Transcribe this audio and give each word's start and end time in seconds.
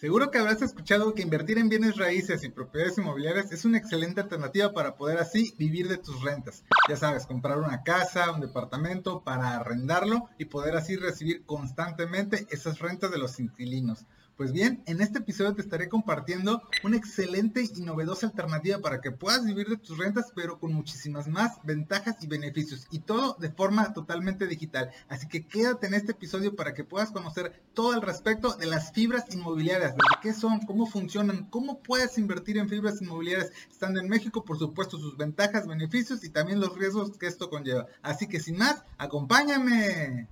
Seguro 0.00 0.30
que 0.30 0.38
habrás 0.38 0.62
escuchado 0.62 1.12
que 1.12 1.20
invertir 1.20 1.58
en 1.58 1.68
bienes 1.68 1.98
raíces 1.98 2.42
y 2.42 2.48
propiedades 2.48 2.96
inmobiliarias 2.96 3.52
es 3.52 3.66
una 3.66 3.76
excelente 3.76 4.22
alternativa 4.22 4.72
para 4.72 4.96
poder 4.96 5.18
así 5.18 5.52
vivir 5.58 5.88
de 5.88 5.98
tus 5.98 6.22
rentas. 6.22 6.64
Ya 6.88 6.96
sabes, 6.96 7.26
comprar 7.26 7.58
una 7.58 7.82
casa, 7.82 8.32
un 8.32 8.40
departamento 8.40 9.22
para 9.22 9.56
arrendarlo 9.56 10.30
y 10.38 10.46
poder 10.46 10.74
así 10.74 10.96
recibir 10.96 11.44
constantemente 11.44 12.46
esas 12.48 12.78
rentas 12.78 13.10
de 13.10 13.18
los 13.18 13.38
inquilinos. 13.40 14.06
Pues 14.40 14.52
bien, 14.52 14.82
en 14.86 15.02
este 15.02 15.18
episodio 15.18 15.54
te 15.54 15.60
estaré 15.60 15.90
compartiendo 15.90 16.62
una 16.82 16.96
excelente 16.96 17.62
y 17.76 17.82
novedosa 17.82 18.26
alternativa 18.26 18.78
para 18.78 19.02
que 19.02 19.10
puedas 19.10 19.44
vivir 19.44 19.68
de 19.68 19.76
tus 19.76 19.98
rentas, 19.98 20.32
pero 20.34 20.58
con 20.58 20.72
muchísimas 20.72 21.28
más 21.28 21.58
ventajas 21.62 22.16
y 22.22 22.26
beneficios, 22.26 22.86
y 22.90 23.00
todo 23.00 23.36
de 23.38 23.50
forma 23.50 23.92
totalmente 23.92 24.46
digital. 24.46 24.92
Así 25.10 25.28
que 25.28 25.46
quédate 25.46 25.88
en 25.88 25.92
este 25.92 26.12
episodio 26.12 26.56
para 26.56 26.72
que 26.72 26.84
puedas 26.84 27.10
conocer 27.10 27.52
todo 27.74 27.92
al 27.92 28.00
respecto 28.00 28.54
de 28.54 28.64
las 28.64 28.92
fibras 28.92 29.26
inmobiliarias, 29.30 29.94
de 29.94 30.00
qué 30.22 30.32
son, 30.32 30.60
cómo 30.60 30.86
funcionan, 30.86 31.44
cómo 31.50 31.82
puedes 31.82 32.16
invertir 32.16 32.56
en 32.56 32.70
fibras 32.70 33.02
inmobiliarias 33.02 33.52
estando 33.70 34.00
en 34.00 34.08
México, 34.08 34.42
por 34.42 34.58
supuesto, 34.58 34.96
sus 34.96 35.18
ventajas, 35.18 35.66
beneficios 35.66 36.24
y 36.24 36.30
también 36.30 36.60
los 36.60 36.74
riesgos 36.78 37.18
que 37.18 37.26
esto 37.26 37.50
conlleva. 37.50 37.88
Así 38.00 38.26
que 38.26 38.40
sin 38.40 38.56
más, 38.56 38.84
acompáñame. 38.96 40.28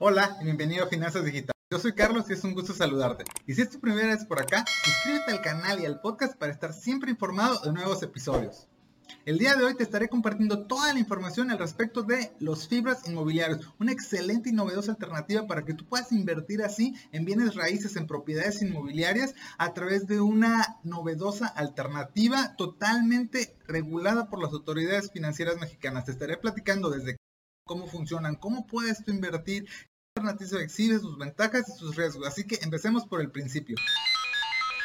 Hola 0.00 0.38
y 0.40 0.44
bienvenido 0.44 0.84
a 0.84 0.88
Finanzas 0.88 1.24
Digitales. 1.24 1.60
Yo 1.72 1.80
soy 1.80 1.92
Carlos 1.92 2.26
y 2.30 2.32
es 2.32 2.44
un 2.44 2.54
gusto 2.54 2.72
saludarte. 2.72 3.24
Y 3.48 3.54
si 3.54 3.62
es 3.62 3.70
tu 3.70 3.80
primera 3.80 4.14
vez 4.14 4.24
por 4.24 4.40
acá, 4.40 4.64
suscríbete 4.84 5.32
al 5.32 5.42
canal 5.42 5.80
y 5.80 5.86
al 5.86 6.00
podcast 6.00 6.36
para 6.38 6.52
estar 6.52 6.72
siempre 6.72 7.10
informado 7.10 7.58
de 7.64 7.72
nuevos 7.72 8.00
episodios. 8.04 8.68
El 9.24 9.38
día 9.38 9.56
de 9.56 9.64
hoy 9.64 9.74
te 9.74 9.82
estaré 9.82 10.08
compartiendo 10.08 10.68
toda 10.68 10.92
la 10.92 11.00
información 11.00 11.50
al 11.50 11.58
respecto 11.58 12.04
de 12.04 12.30
los 12.38 12.68
fibras 12.68 13.08
inmobiliarios, 13.08 13.72
una 13.80 13.90
excelente 13.90 14.50
y 14.50 14.52
novedosa 14.52 14.92
alternativa 14.92 15.48
para 15.48 15.64
que 15.64 15.74
tú 15.74 15.84
puedas 15.84 16.12
invertir 16.12 16.62
así 16.62 16.94
en 17.10 17.24
bienes 17.24 17.56
raíces, 17.56 17.96
en 17.96 18.06
propiedades 18.06 18.62
inmobiliarias 18.62 19.34
a 19.58 19.74
través 19.74 20.06
de 20.06 20.20
una 20.20 20.78
novedosa 20.84 21.48
alternativa 21.48 22.54
totalmente 22.54 23.56
regulada 23.66 24.30
por 24.30 24.40
las 24.40 24.52
autoridades 24.52 25.10
financieras 25.10 25.58
mexicanas. 25.58 26.04
Te 26.04 26.12
estaré 26.12 26.36
platicando 26.36 26.88
desde 26.88 27.16
cómo 27.68 27.86
funcionan, 27.86 28.34
cómo 28.34 28.66
puedes 28.66 29.04
tú 29.04 29.12
invertir, 29.12 29.66
qué 29.66 29.70
alternativas 30.16 30.64
exhibe, 30.64 30.98
sus 30.98 31.16
ventajas 31.16 31.68
y 31.68 31.78
sus 31.78 31.94
riesgos. 31.94 32.26
Así 32.26 32.44
que 32.44 32.58
empecemos 32.62 33.06
por 33.06 33.20
el 33.20 33.30
principio. 33.30 33.76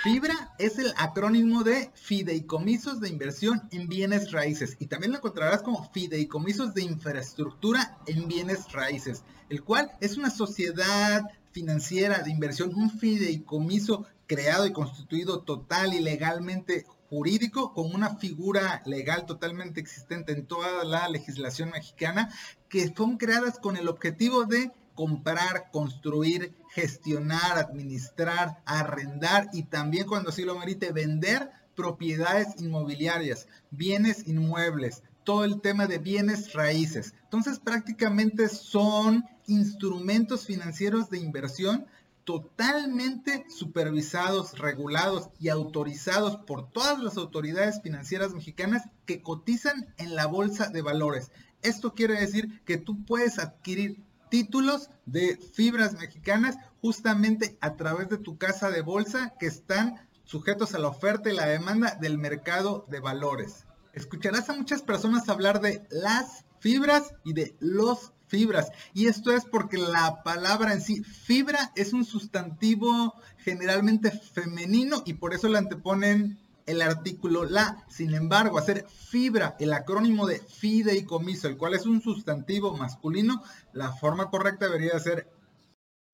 FIBRA 0.04 0.54
es 0.60 0.78
el 0.80 0.94
acrónimo 0.98 1.64
de 1.64 1.90
Fideicomisos 1.96 3.00
de 3.00 3.08
Inversión 3.08 3.62
en 3.72 3.88
Bienes 3.88 4.34
Raíces 4.34 4.76
y 4.78 4.88
también 4.88 5.14
lo 5.14 5.18
encontrarás 5.18 5.62
como 5.62 5.90
Fideicomisos 5.92 6.74
de 6.74 6.84
Infraestructura 6.84 7.98
en 8.06 8.28
Bienes 8.28 8.70
Raíces, 8.74 9.24
el 9.48 9.64
cual 9.64 9.92
es 10.02 10.18
una 10.18 10.30
sociedad 10.30 11.24
financiera 11.54 12.20
de 12.20 12.32
inversión, 12.32 12.76
un 12.76 12.90
fideicomiso 12.92 14.06
creado 14.28 14.66
y 14.66 14.74
constituido 14.74 15.42
total 15.42 15.94
y 15.94 16.00
legalmente 16.00 16.86
jurídico 17.14 17.76
con 17.76 17.94
una 17.94 18.16
figura 18.16 18.82
legal 18.88 19.28
totalmente 19.28 19.80
existente 19.80 20.32
en 20.32 20.48
toda 20.48 20.84
la 20.84 21.08
legislación 21.10 21.70
mexicana 21.70 22.34
que 22.70 22.92
son 22.92 23.18
creadas 23.18 23.60
con 23.60 23.78
el 23.78 23.88
objetivo 23.88 24.46
de 24.46 24.72
comprar, 24.96 25.70
construir, 25.72 26.56
gestionar, 26.72 27.60
administrar, 27.60 28.64
arrendar 28.66 29.48
y 29.54 29.62
también 29.62 30.08
cuando 30.08 30.32
así 30.32 30.42
lo 30.44 30.58
merite 30.58 30.92
vender 30.92 31.52
propiedades 31.76 32.60
inmobiliarias, 32.60 33.48
bienes 33.70 34.28
inmuebles, 34.28 35.04
todo 35.24 35.46
el 35.46 35.62
tema 35.62 35.86
de 35.86 36.00
bienes 36.00 36.54
raíces. 36.54 37.14
Entonces 37.26 37.60
prácticamente 37.60 38.50
son 38.50 39.24
instrumentos 39.46 40.48
financieros 40.48 41.12
de 41.12 41.20
inversión 41.20 41.86
totalmente 42.24 43.46
supervisados, 43.50 44.58
regulados 44.58 45.30
y 45.40 45.50
autorizados 45.50 46.38
por 46.38 46.70
todas 46.72 47.00
las 47.00 47.18
autoridades 47.18 47.82
financieras 47.82 48.34
mexicanas 48.34 48.84
que 49.06 49.22
cotizan 49.22 49.94
en 49.98 50.16
la 50.16 50.26
bolsa 50.28 50.70
de 50.70 50.82
valores. 50.82 51.32
Esto 51.62 51.94
quiere 51.94 52.20
decir 52.20 52.62
que 52.66 52.78
tú 52.78 53.06
puedes 53.06 53.40
adquirir 53.40 54.04
títulos 54.30 54.90
de 55.06 55.38
fibras 55.38 55.94
mexicanas 55.94 56.58
justamente 56.82 57.58
a 57.62 57.76
través 57.76 58.10
de 58.10 58.18
tu 58.18 58.38
casa 58.38 58.72
de 58.72 58.82
bolsa 58.82 59.34
que 59.40 59.46
están 59.46 60.08
sujetos 60.24 60.74
a 60.74 60.80
la 60.80 60.88
oferta 60.88 61.30
y 61.30 61.36
la 61.36 61.46
demanda 61.46 61.96
del 62.02 62.18
mercado 62.18 62.86
de 62.90 63.00
valores. 63.00 63.66
Escucharás 63.94 64.50
a 64.50 64.54
muchas 64.54 64.82
personas 64.82 65.30
hablar 65.30 65.62
de 65.62 65.86
las 65.92 66.46
fibras 66.60 67.14
y 67.24 67.34
de 67.34 67.56
los 67.60 68.14
fibras. 68.34 68.72
Y 68.96 69.06
esto 69.06 69.32
es 69.32 69.46
porque 69.46 69.78
la 69.78 70.24
palabra 70.24 70.74
en 70.74 70.82
sí, 70.82 71.04
fibra, 71.04 71.72
es 71.76 71.94
un 71.94 72.04
sustantivo 72.04 73.14
generalmente 73.38 74.10
femenino 74.10 75.04
y 75.06 75.14
por 75.14 75.36
eso 75.36 75.48
le 75.50 75.60
anteponen 75.60 76.40
el 76.66 76.82
artículo 76.82 77.46
la. 77.46 77.86
Sin 77.90 78.16
embargo, 78.16 78.58
hacer 78.58 78.88
fibra, 78.90 79.56
el 79.60 79.72
acrónimo 79.72 80.26
de 80.26 80.40
fideicomiso, 80.40 81.48
el 81.48 81.58
cual 81.58 81.76
es 81.76 81.86
un 81.86 82.02
sustantivo 82.02 82.76
masculino, 82.76 83.44
la 83.72 83.92
forma 83.92 84.32
correcta 84.32 84.66
debería 84.66 84.98
ser 84.98 85.28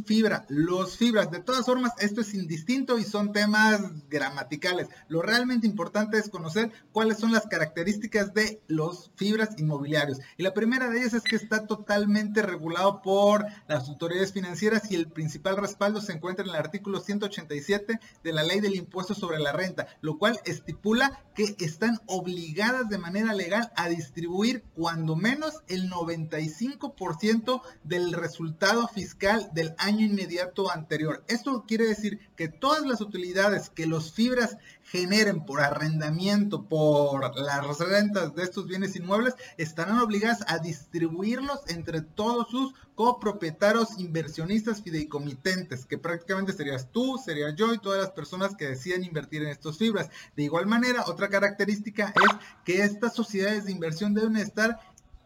fibra, 0.05 0.45
los 0.49 0.97
fibras. 0.97 1.31
De 1.31 1.39
todas 1.39 1.65
formas, 1.65 1.91
esto 1.99 2.21
es 2.21 2.33
indistinto 2.33 2.97
y 2.97 3.03
son 3.03 3.31
temas 3.31 3.81
gramaticales. 4.09 4.87
Lo 5.07 5.21
realmente 5.21 5.67
importante 5.67 6.17
es 6.17 6.29
conocer 6.29 6.71
cuáles 6.91 7.17
son 7.19 7.31
las 7.31 7.47
características 7.47 8.33
de 8.33 8.61
los 8.67 9.11
fibras 9.15 9.49
inmobiliarios. 9.57 10.19
Y 10.37 10.43
la 10.43 10.53
primera 10.53 10.89
de 10.89 10.99
ellas 10.99 11.13
es 11.13 11.23
que 11.23 11.35
está 11.35 11.67
totalmente 11.67 12.41
regulado 12.41 13.01
por 13.01 13.45
las 13.67 13.87
autoridades 13.89 14.33
financieras 14.33 14.91
y 14.91 14.95
el 14.95 15.07
principal 15.09 15.57
respaldo 15.57 16.01
se 16.01 16.13
encuentra 16.13 16.43
en 16.43 16.51
el 16.51 16.55
artículo 16.55 16.99
187 16.99 17.99
de 18.23 18.33
la 18.33 18.43
ley 18.43 18.59
del 18.59 18.75
impuesto 18.75 19.13
sobre 19.13 19.39
la 19.39 19.51
renta, 19.51 19.87
lo 20.01 20.17
cual 20.17 20.39
estipula 20.45 21.23
que 21.35 21.55
están 21.59 21.99
obligadas 22.07 22.89
de 22.89 22.97
manera 22.97 23.33
legal 23.33 23.71
a 23.75 23.89
distribuir 23.89 24.63
cuando 24.75 25.15
menos 25.15 25.61
el 25.67 25.89
95% 25.89 27.61
del 27.83 28.13
resultado 28.13 28.87
fiscal 28.87 29.49
del 29.53 29.75
año 29.77 29.88
año 29.89 30.05
inmediato 30.05 30.71
anterior. 30.71 31.23
Esto 31.27 31.65
quiere 31.67 31.87
decir 31.87 32.19
que 32.35 32.47
todas 32.47 32.85
las 32.85 33.01
utilidades 33.01 33.69
que 33.69 33.87
los 33.87 34.13
fibras 34.13 34.57
generen 34.83 35.45
por 35.45 35.61
arrendamiento, 35.61 36.63
por 36.67 37.35
las 37.37 37.79
rentas 37.79 38.33
de 38.35 38.43
estos 38.43 38.67
bienes 38.67 38.95
inmuebles, 38.95 39.35
estarán 39.57 39.99
obligadas 39.99 40.43
a 40.47 40.59
distribuirlos 40.59 41.59
entre 41.67 42.01
todos 42.01 42.49
sus 42.49 42.73
copropietarios 42.95 43.97
inversionistas 43.97 44.81
fideicomitentes, 44.81 45.85
que 45.85 45.97
prácticamente 45.97 46.53
serías 46.53 46.91
tú, 46.91 47.17
sería 47.17 47.55
yo 47.55 47.73
y 47.73 47.79
todas 47.79 48.01
las 48.01 48.11
personas 48.11 48.55
que 48.55 48.67
deciden 48.67 49.03
invertir 49.03 49.41
en 49.41 49.49
estos 49.49 49.77
fibras. 49.77 50.09
De 50.35 50.43
igual 50.43 50.67
manera, 50.67 51.05
otra 51.07 51.29
característica 51.29 52.13
es 52.15 52.35
que 52.65 52.83
estas 52.83 53.15
sociedades 53.15 53.65
de 53.65 53.71
inversión 53.71 54.13
deben 54.13 54.37
estar 54.37 54.79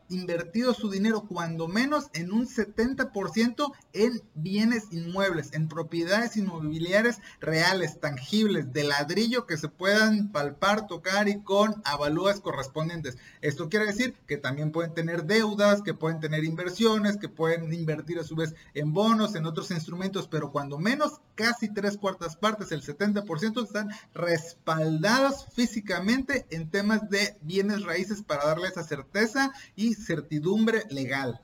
invertido 0.10 0.74
su 0.74 0.90
dinero 0.90 1.26
cuando 1.28 1.68
menos 1.68 2.10
en 2.14 2.32
un 2.32 2.48
70% 2.48 3.72
en 3.94 4.22
bienes 4.36 4.86
inmuebles, 4.92 5.54
en 5.54 5.68
propiedades 5.68 6.38
inmobiliarias 6.38 7.20
reales, 7.40 8.00
tangibles, 8.00 8.74
de 8.74 8.84
ladrillo 8.84 9.46
que 9.46 9.58
se 9.58 9.70
puedan 9.70 10.32
palpar, 10.32 10.88
tocar 10.88 11.28
y 11.28 11.42
con 11.42 11.82
avalúas 11.86 12.40
correspondientes. 12.40 13.18
Esto 13.42 13.70
quiere 13.70 13.86
decir 13.86 14.16
que 14.28 14.38
también 14.38 14.72
pueden 14.72 14.94
tener 14.94 15.26
deudas, 15.26 15.82
que 15.82 15.94
pueden 15.94 16.20
tener 16.20 16.44
inversiones, 16.44 17.18
que 17.18 17.30
pueden 17.30 17.72
invertir 17.74 18.20
a 18.20 18.24
su 18.24 18.36
vez 18.36 18.56
en 18.74 18.94
bonos, 18.94 19.36
en 19.36 19.46
otros 19.46 19.72
instrumentos, 19.72 20.28
pero 20.28 20.52
cuando 20.52 20.78
menos 20.78 21.22
casi 21.36 21.70
tres 21.70 21.98
cuartas 21.98 22.36
partes, 22.36 22.72
el 22.72 22.84
70% 22.84 23.64
están 23.64 23.90
respaldados 24.14 25.48
físicamente 25.54 26.46
en 26.50 26.70
temas 26.70 27.10
de 27.10 27.38
bienes 27.42 27.84
raíces 27.84 28.22
para 28.22 28.46
darle 28.46 28.68
esa 28.68 28.84
certeza 28.84 29.52
y 29.76 29.93
certidumbre 29.96 30.84
legal. 30.90 31.42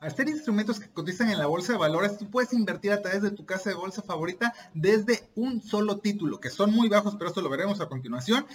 Al 0.00 0.16
ser 0.16 0.30
instrumentos 0.30 0.80
que 0.80 0.88
cotizan 0.88 1.28
en 1.28 1.38
la 1.38 1.46
bolsa 1.46 1.72
de 1.72 1.78
valores, 1.78 2.16
tú 2.16 2.30
puedes 2.30 2.54
invertir 2.54 2.90
a 2.92 3.02
través 3.02 3.20
de 3.20 3.32
tu 3.32 3.44
casa 3.44 3.68
de 3.68 3.76
bolsa 3.76 4.00
favorita 4.00 4.54
desde 4.72 5.28
un 5.34 5.60
solo 5.62 5.98
título, 5.98 6.40
que 6.40 6.48
son 6.48 6.72
muy 6.72 6.88
bajos, 6.88 7.16
pero 7.16 7.28
esto 7.28 7.42
lo 7.42 7.50
veremos 7.50 7.82
a 7.82 7.88
continuación 7.88 8.46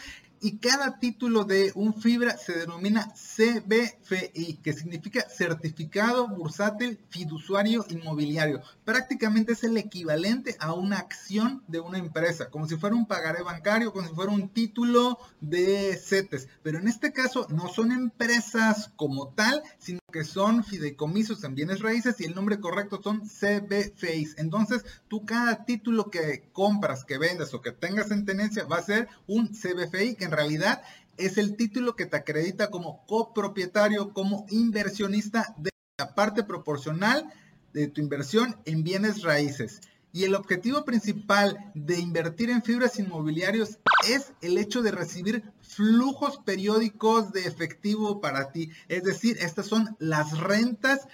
y 0.42 0.58
cada 0.58 1.00
título 1.00 1.44
de 1.44 1.72
un 1.76 1.94
fibra 1.94 2.38
se 2.38 2.54
denomina 2.54 3.14
CBFI, 3.14 4.60
que 4.62 4.74
significa 4.74 5.28
Certificado 5.30 6.28
Bursátil 6.28 7.00
Fiduciario 7.10 7.86
Inmobiliario. 7.90 8.62
Prácticamente 8.84 9.54
es 9.54 9.64
el 9.64 9.78
equivalente 9.78 10.56
a 10.60 10.74
una 10.74 10.98
acción 10.98 11.64
de 11.68 11.80
una 11.80 11.98
empresa, 11.98 12.50
como 12.50 12.68
si 12.68 12.76
fuera 12.76 12.96
un 12.96 13.08
pagaré 13.08 13.44
bancario, 13.44 13.92
como 13.92 14.08
si 14.08 14.14
fuera 14.14 14.32
un 14.32 14.50
título 14.50 15.20
de 15.42 15.96
CETES. 15.96 16.48
Pero 16.64 16.80
en 16.80 16.88
este 16.88 17.14
caso 17.14 17.48
no 17.50 17.68
son 17.68 17.92
empresas 17.92 18.92
como 18.96 19.30
tal, 19.30 19.64
sino 19.78 20.00
que 20.12 20.24
son 20.24 20.64
fideicomisos 20.64 21.44
en 21.44 21.56
bienes 21.56 21.82
raíces 21.82 22.20
y 22.22 22.26
el 22.26 22.36
nombre 22.36 22.60
correcto 22.60 23.02
son 23.04 23.22
CBFIs. 23.28 24.36
Entonces, 24.38 24.86
tú 25.08 25.26
cada 25.26 25.66
título 25.66 26.10
que 26.10 26.50
compras, 26.54 27.04
que 27.04 27.18
vendas 27.18 27.54
o 27.54 27.62
que 27.62 27.72
tengas 27.72 28.12
en 28.12 28.26
tenencia 28.26 28.64
va 28.64 28.78
a 28.78 28.84
ser 28.84 29.10
un 29.28 29.50
CBFI 29.50 30.16
en 30.26 30.32
realidad 30.32 30.82
es 31.18 31.38
el 31.38 31.56
título 31.56 31.96
que 31.96 32.06
te 32.06 32.18
acredita 32.18 32.70
como 32.70 33.06
copropietario, 33.06 34.14
como 34.14 34.46
inversionista 34.50 35.56
de 35.58 35.70
la 35.98 36.14
parte 36.14 36.44
proporcional 36.44 37.32
de 37.74 37.88
tu 37.88 38.02
inversión 38.02 38.58
en 38.66 38.84
bienes 38.84 39.22
raíces. 39.22 39.82
Y 40.12 40.24
el 40.24 40.36
objetivo 40.36 40.86
principal 40.86 41.72
de 41.74 42.00
invertir 42.00 42.50
en 42.50 42.64
fibras 42.64 43.00
inmobiliarios 43.00 43.80
es 44.10 44.32
el 44.42 44.58
hecho 44.58 44.82
de 44.82 44.92
recibir 44.92 45.44
flujos 45.62 46.38
periódicos 46.38 47.34
de 47.34 47.46
efectivo 47.46 48.22
para 48.22 48.52
ti. 48.52 48.72
Es 48.88 49.04
decir, 49.04 49.38
estas 49.42 49.66
son 49.66 49.96
las 50.00 50.40
rentas 50.40 51.08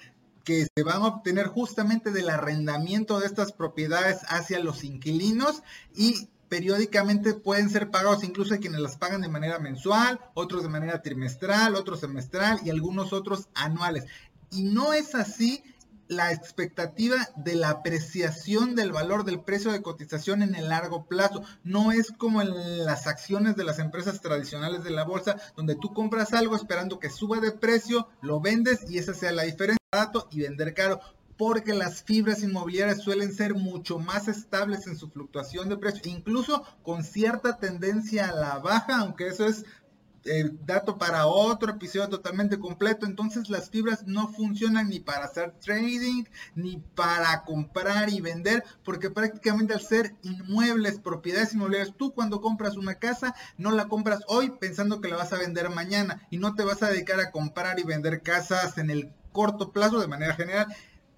que 0.44 0.68
se 0.75 0.84
van 0.84 1.02
a 1.02 1.08
obtener 1.08 1.48
justamente 1.48 2.12
del 2.12 2.30
arrendamiento 2.30 3.19
de 3.19 3.25
estas 3.25 3.52
propiedades 3.52 4.19
hacia 4.28 4.60
los 4.60 4.84
inquilinos 4.84 5.63
y 5.96 6.30
periódicamente 6.51 7.33
pueden 7.33 7.69
ser 7.69 7.92
pagados 7.92 8.25
incluso 8.25 8.53
hay 8.53 8.59
quienes 8.59 8.81
las 8.81 8.98
pagan 8.98 9.21
de 9.21 9.30
manera 9.30 9.57
mensual, 9.57 10.19
otros 10.33 10.63
de 10.63 10.68
manera 10.68 11.01
trimestral, 11.01 11.75
otros 11.75 12.01
semestral 12.01 12.59
y 12.65 12.69
algunos 12.69 13.13
otros 13.13 13.48
anuales. 13.53 14.03
Y 14.51 14.63
no 14.63 14.92
es 14.92 15.15
así 15.15 15.63
la 16.09 16.33
expectativa 16.33 17.15
de 17.38 17.56
la 17.56 17.69
apreciación 17.69 18.75
del 18.75 18.92
valor 18.92 19.24
del 19.24 19.39
precio 19.39 19.71
de 19.71 19.81
cotización 19.81 20.42
en 20.42 20.53
el 20.56 20.68
largo 20.68 21.06
plazo. 21.06 21.42
No 21.63 21.94
es 21.94 22.12
como 22.12 22.42
en 22.42 22.83
las 22.83 23.07
acciones 23.07 23.56
de 23.56 23.63
las 23.63 23.80
empresas 23.80 24.19
tradicionales 24.19 24.83
de 24.83 24.92
la 24.92 25.06
bolsa, 25.06 25.38
donde 25.56 25.75
tú 25.75 25.94
compras 25.94 26.33
algo 26.33 26.57
esperando 26.57 27.00
que 27.00 27.09
suba 27.09 27.39
de 27.39 27.53
precio, 27.53 28.09
lo 28.21 28.42
vendes 28.42 28.81
y 28.89 28.98
esa 28.98 29.13
sea 29.13 29.31
la 29.31 29.44
diferencia 29.44 29.77
y 30.31 30.42
vender 30.42 30.74
caro 30.74 31.00
porque 31.42 31.74
las 31.74 32.04
fibras 32.04 32.44
inmobiliarias 32.44 33.02
suelen 33.02 33.34
ser 33.34 33.56
mucho 33.56 33.98
más 33.98 34.28
estables 34.28 34.86
en 34.86 34.96
su 34.96 35.10
fluctuación 35.10 35.70
de 35.70 35.78
precio, 35.78 36.04
incluso 36.06 36.64
con 36.84 37.04
cierta 37.04 37.58
tendencia 37.58 38.30
a 38.30 38.32
la 38.32 38.60
baja, 38.60 39.00
aunque 39.00 39.26
eso 39.26 39.48
es 39.48 39.66
el 40.24 40.64
dato 40.68 41.00
para 41.00 41.26
otro 41.26 41.72
episodio 41.72 42.10
totalmente 42.10 42.60
completo. 42.60 43.08
Entonces 43.08 43.50
las 43.50 43.72
fibras 43.72 44.06
no 44.06 44.28
funcionan 44.28 44.90
ni 44.90 45.00
para 45.00 45.26
hacer 45.26 45.54
trading, 45.54 46.26
ni 46.54 46.78
para 46.78 47.44
comprar 47.44 48.12
y 48.12 48.22
vender, 48.22 48.64
porque 48.84 49.10
prácticamente 49.10 49.74
al 49.74 49.82
ser 49.82 50.14
inmuebles, 50.22 51.00
propiedades 51.00 51.56
inmobiliarias, 51.56 51.98
tú 51.98 52.14
cuando 52.14 52.40
compras 52.40 52.78
una 52.78 53.00
casa, 53.00 53.34
no 53.58 53.72
la 53.72 53.88
compras 53.88 54.20
hoy 54.28 54.52
pensando 54.60 55.02
que 55.02 55.10
la 55.10 55.18
vas 55.18 55.34
a 55.34 55.40
vender 55.40 55.72
mañana 55.72 56.22
y 56.30 56.38
no 56.38 56.54
te 56.54 56.64
vas 56.64 56.84
a 56.84 56.92
dedicar 56.92 57.20
a 57.20 57.32
comprar 57.32 57.80
y 57.80 57.84
vender 57.84 58.22
casas 58.22 58.78
en 58.78 58.92
el 58.92 59.12
corto 59.32 59.72
plazo 59.72 60.00
de 60.00 60.08
manera 60.08 60.36
general 60.36 60.68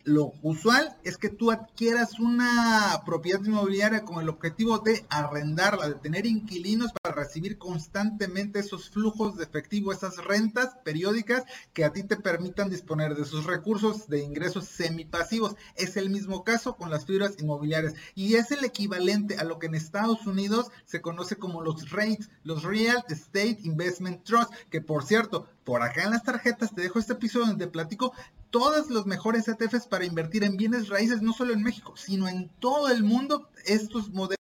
lo 0.06 0.34
usual 0.42 0.98
es 1.04 1.18
que 1.18 1.30
tú 1.30 1.52
adquieras 1.52 2.20
una 2.20 3.02
propiedad 3.06 3.44
inmobiliaria 3.44 4.04
con 4.04 4.22
el 4.22 4.30
objetivo 4.30 4.80
de 4.80 5.06
arrendarla, 5.10 5.88
de 5.88 5.96
tener 5.96 6.26
inquilinos 6.26 6.92
para 6.92 7.16
recibir 7.16 7.58
constantemente 7.58 8.60
esos 8.60 8.90
flujos 8.90 9.38
de 9.38 9.46
efectivo, 9.46 9.92
esas 9.92 10.18
rentas 10.18 10.76
periódicas 10.84 11.44
que 11.74 11.86
a 11.86 11.94
ti 11.94 12.04
te 12.04 12.18
permitan 12.18 12.70
disponer 12.70 13.16
de 13.16 13.24
esos 13.24 13.46
recursos 13.46 14.08
de 14.08 14.24
ingresos 14.24 14.66
semipasivos. 14.66 15.56
Es 15.76 15.96
el 15.96 16.10
mismo 16.10 16.44
caso 16.44 16.76
con 16.76 16.90
las 16.90 17.06
fibras 17.06 17.36
inmobiliarias 17.40 17.94
y 18.16 18.36
es 18.36 18.52
el 18.52 18.64
equivalente 18.66 19.38
a 19.38 19.44
lo 19.44 19.60
que 19.60 19.68
en 19.68 19.76
Estados 19.76 20.28
Unidos 20.28 20.70
se 20.86 21.02
conoce 21.02 21.38
como 21.38 21.62
los 21.62 21.92
REITs, 21.92 22.30
los 22.44 22.64
Real 22.64 23.04
Estate 23.10 23.60
Investment 23.64 24.24
Trust, 24.24 24.52
que 24.70 24.82
por 24.82 25.04
cierto, 25.06 25.48
por 25.64 25.82
acá 25.82 26.04
en 26.04 26.12
las 26.12 26.24
tarjetas 26.24 26.74
te 26.74 26.82
dejo 26.82 27.00
este 27.00 27.14
episodio 27.14 27.48
donde 27.48 27.68
platico 27.68 28.14
todos 28.50 28.90
los 28.90 29.06
mejores 29.06 29.48
ETFs 29.48 29.88
para 29.88 30.06
invertir 30.06 30.44
en 30.44 30.58
bienes 30.58 30.90
raíces, 30.90 31.22
no 31.22 31.34
solo 31.34 31.54
en 31.54 31.64
México, 31.64 31.96
sino 31.98 32.28
en 32.28 32.50
todo 32.60 32.90
el 32.90 33.04
mundo, 33.04 33.50
estos 33.66 34.10
modelos 34.10 34.38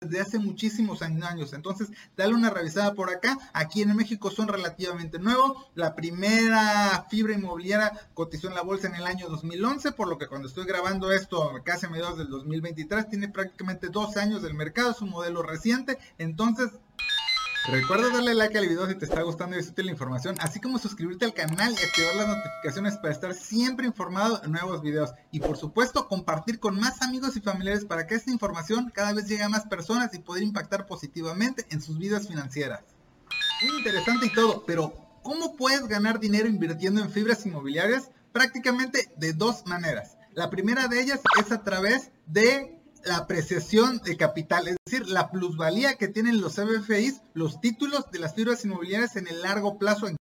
desde 0.00 0.20
hace 0.20 0.38
muchísimos 0.38 1.02
años. 1.02 1.52
Entonces, 1.52 1.88
dale 2.16 2.34
una 2.34 2.48
revisada 2.48 2.94
por 2.94 3.10
acá. 3.10 3.36
Aquí 3.52 3.82
en 3.82 3.94
México 3.94 4.30
son 4.30 4.48
relativamente 4.48 5.18
nuevos. 5.18 5.66
La 5.74 5.94
primera 5.94 7.06
fibra 7.10 7.34
inmobiliaria 7.34 7.92
cotizó 8.14 8.48
en 8.48 8.54
la 8.54 8.62
bolsa 8.62 8.88
en 8.88 8.94
el 8.94 9.06
año 9.06 9.28
2011, 9.28 9.92
por 9.92 10.08
lo 10.08 10.16
que 10.16 10.26
cuando 10.26 10.48
estoy 10.48 10.64
grabando 10.64 11.12
esto, 11.12 11.52
casi 11.64 11.84
a 11.84 11.90
mediados 11.90 12.16
del 12.16 12.30
2023, 12.30 13.10
tiene 13.10 13.28
prácticamente 13.28 13.88
dos 13.88 14.16
años 14.16 14.40
del 14.40 14.54
mercado. 14.54 14.90
Es 14.92 15.02
un 15.02 15.10
modelo 15.10 15.42
reciente. 15.42 15.98
Entonces, 16.16 16.70
Recuerda 17.68 18.08
darle 18.08 18.34
like 18.34 18.56
al 18.56 18.68
video 18.68 18.86
si 18.88 18.94
te 18.94 19.04
está 19.04 19.20
gustando 19.20 19.54
y 19.54 19.58
es 19.58 19.68
útil 19.68 19.84
la 19.84 19.92
información, 19.92 20.34
así 20.40 20.60
como 20.60 20.78
suscribirte 20.78 21.26
al 21.26 21.34
canal 21.34 21.72
y 21.72 21.84
activar 21.84 22.16
las 22.16 22.28
notificaciones 22.28 22.96
para 22.96 23.12
estar 23.12 23.34
siempre 23.34 23.86
informado 23.86 24.42
en 24.42 24.52
nuevos 24.52 24.80
videos. 24.80 25.12
Y 25.30 25.40
por 25.40 25.58
supuesto, 25.58 26.08
compartir 26.08 26.58
con 26.58 26.80
más 26.80 27.02
amigos 27.02 27.36
y 27.36 27.40
familiares 27.40 27.84
para 27.84 28.06
que 28.06 28.14
esta 28.14 28.30
información 28.30 28.90
cada 28.94 29.12
vez 29.12 29.28
llegue 29.28 29.42
a 29.42 29.50
más 29.50 29.66
personas 29.66 30.14
y 30.14 30.20
poder 30.20 30.42
impactar 30.42 30.86
positivamente 30.86 31.66
en 31.68 31.82
sus 31.82 31.98
vidas 31.98 32.28
financieras. 32.28 32.80
Muy 33.62 33.76
interesante 33.76 34.26
y 34.26 34.32
todo, 34.32 34.64
pero 34.66 34.94
¿cómo 35.22 35.54
puedes 35.54 35.86
ganar 35.86 36.18
dinero 36.18 36.48
invirtiendo 36.48 37.02
en 37.02 37.10
fibras 37.10 37.44
inmobiliarias? 37.44 38.10
Prácticamente 38.32 39.12
de 39.18 39.34
dos 39.34 39.66
maneras. 39.66 40.16
La 40.32 40.48
primera 40.48 40.88
de 40.88 41.02
ellas 41.02 41.20
es 41.38 41.52
a 41.52 41.62
través 41.62 42.10
de 42.26 42.79
la 43.04 43.18
apreciación 43.18 43.98
de 43.98 44.16
capital, 44.16 44.68
es 44.68 44.76
decir, 44.84 45.08
la 45.08 45.30
plusvalía 45.30 45.96
que 45.96 46.08
tienen 46.08 46.40
los 46.40 46.56
CBFIs, 46.56 47.22
los 47.34 47.60
títulos 47.60 48.10
de 48.10 48.18
las 48.18 48.34
fibras 48.34 48.64
inmobiliarias 48.64 49.16
en 49.16 49.28
el 49.28 49.42
largo 49.42 49.78
plazo, 49.78 50.08
en 50.08 50.16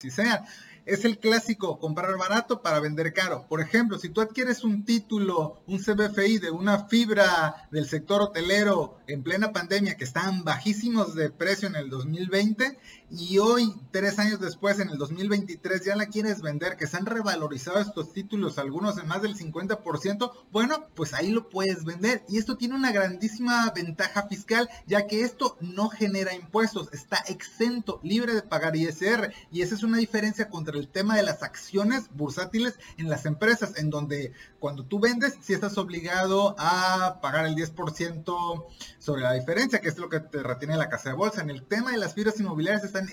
si 0.00 0.10
sea 0.10 0.44
es 0.86 1.04
el 1.04 1.18
clásico 1.18 1.78
comprar 1.78 2.16
barato 2.18 2.62
para 2.62 2.80
vender 2.80 3.12
caro. 3.12 3.46
Por 3.48 3.60
ejemplo, 3.60 3.98
si 3.98 4.10
tú 4.10 4.20
adquieres 4.20 4.64
un 4.64 4.84
título, 4.84 5.62
un 5.66 5.78
CBFI 5.78 6.38
de 6.38 6.50
una 6.50 6.86
fibra 6.86 7.68
del 7.70 7.88
sector 7.88 8.20
hotelero 8.20 8.98
en 9.06 9.22
plena 9.22 9.52
pandemia 9.52 9.96
que 9.96 10.04
están 10.04 10.44
bajísimos 10.44 11.14
de 11.14 11.30
precio 11.30 11.68
en 11.68 11.76
el 11.76 11.88
2020 11.88 12.78
y 13.16 13.38
hoy, 13.38 13.74
tres 13.90 14.18
años 14.18 14.40
después, 14.40 14.80
en 14.80 14.88
el 14.88 14.98
2023, 14.98 15.84
ya 15.84 15.96
la 15.96 16.06
quieres 16.06 16.42
vender, 16.42 16.76
que 16.76 16.86
se 16.86 16.96
han 16.96 17.06
revalorizado 17.06 17.78
estos 17.78 18.12
títulos, 18.12 18.58
algunos 18.58 18.98
en 18.98 19.06
más 19.06 19.22
del 19.22 19.36
50%, 19.36 20.32
bueno, 20.50 20.86
pues 20.94 21.14
ahí 21.14 21.30
lo 21.30 21.48
puedes 21.48 21.84
vender. 21.84 22.24
Y 22.28 22.38
esto 22.38 22.56
tiene 22.56 22.74
una 22.74 22.92
grandísima 22.92 23.70
ventaja 23.70 24.26
fiscal, 24.28 24.68
ya 24.86 25.06
que 25.06 25.22
esto 25.22 25.56
no 25.60 25.88
genera 25.88 26.34
impuestos, 26.34 26.92
está 26.92 27.18
exento, 27.28 28.00
libre 28.02 28.34
de 28.34 28.42
pagar 28.42 28.74
ISR. 28.76 29.32
Y 29.52 29.62
esa 29.62 29.74
es 29.74 29.82
una 29.82 29.98
diferencia 29.98 30.48
contra 30.48 30.76
el 30.76 30.88
tema 30.88 31.16
de 31.16 31.22
las 31.22 31.42
acciones 31.42 32.08
bursátiles 32.14 32.78
en 32.96 33.08
las 33.08 33.26
empresas, 33.26 33.76
en 33.76 33.90
donde 33.90 34.32
cuando 34.58 34.84
tú 34.84 34.98
vendes, 34.98 35.34
si 35.40 35.52
estás 35.52 35.78
obligado 35.78 36.56
a 36.58 37.20
pagar 37.20 37.46
el 37.46 37.54
10% 37.54 38.66
sobre 38.98 39.22
la 39.22 39.32
diferencia, 39.32 39.80
que 39.80 39.88
es 39.88 39.98
lo 39.98 40.08
que 40.08 40.20
te 40.20 40.42
retiene 40.42 40.76
la 40.76 40.88
casa 40.88 41.10
de 41.10 41.16
bolsa. 41.16 41.42
En 41.42 41.50
el 41.50 41.62
tema 41.62 41.92
de 41.92 41.98
las 41.98 42.14
fibras 42.14 42.40
inmobiliarias 42.40 42.84
están 42.84 43.03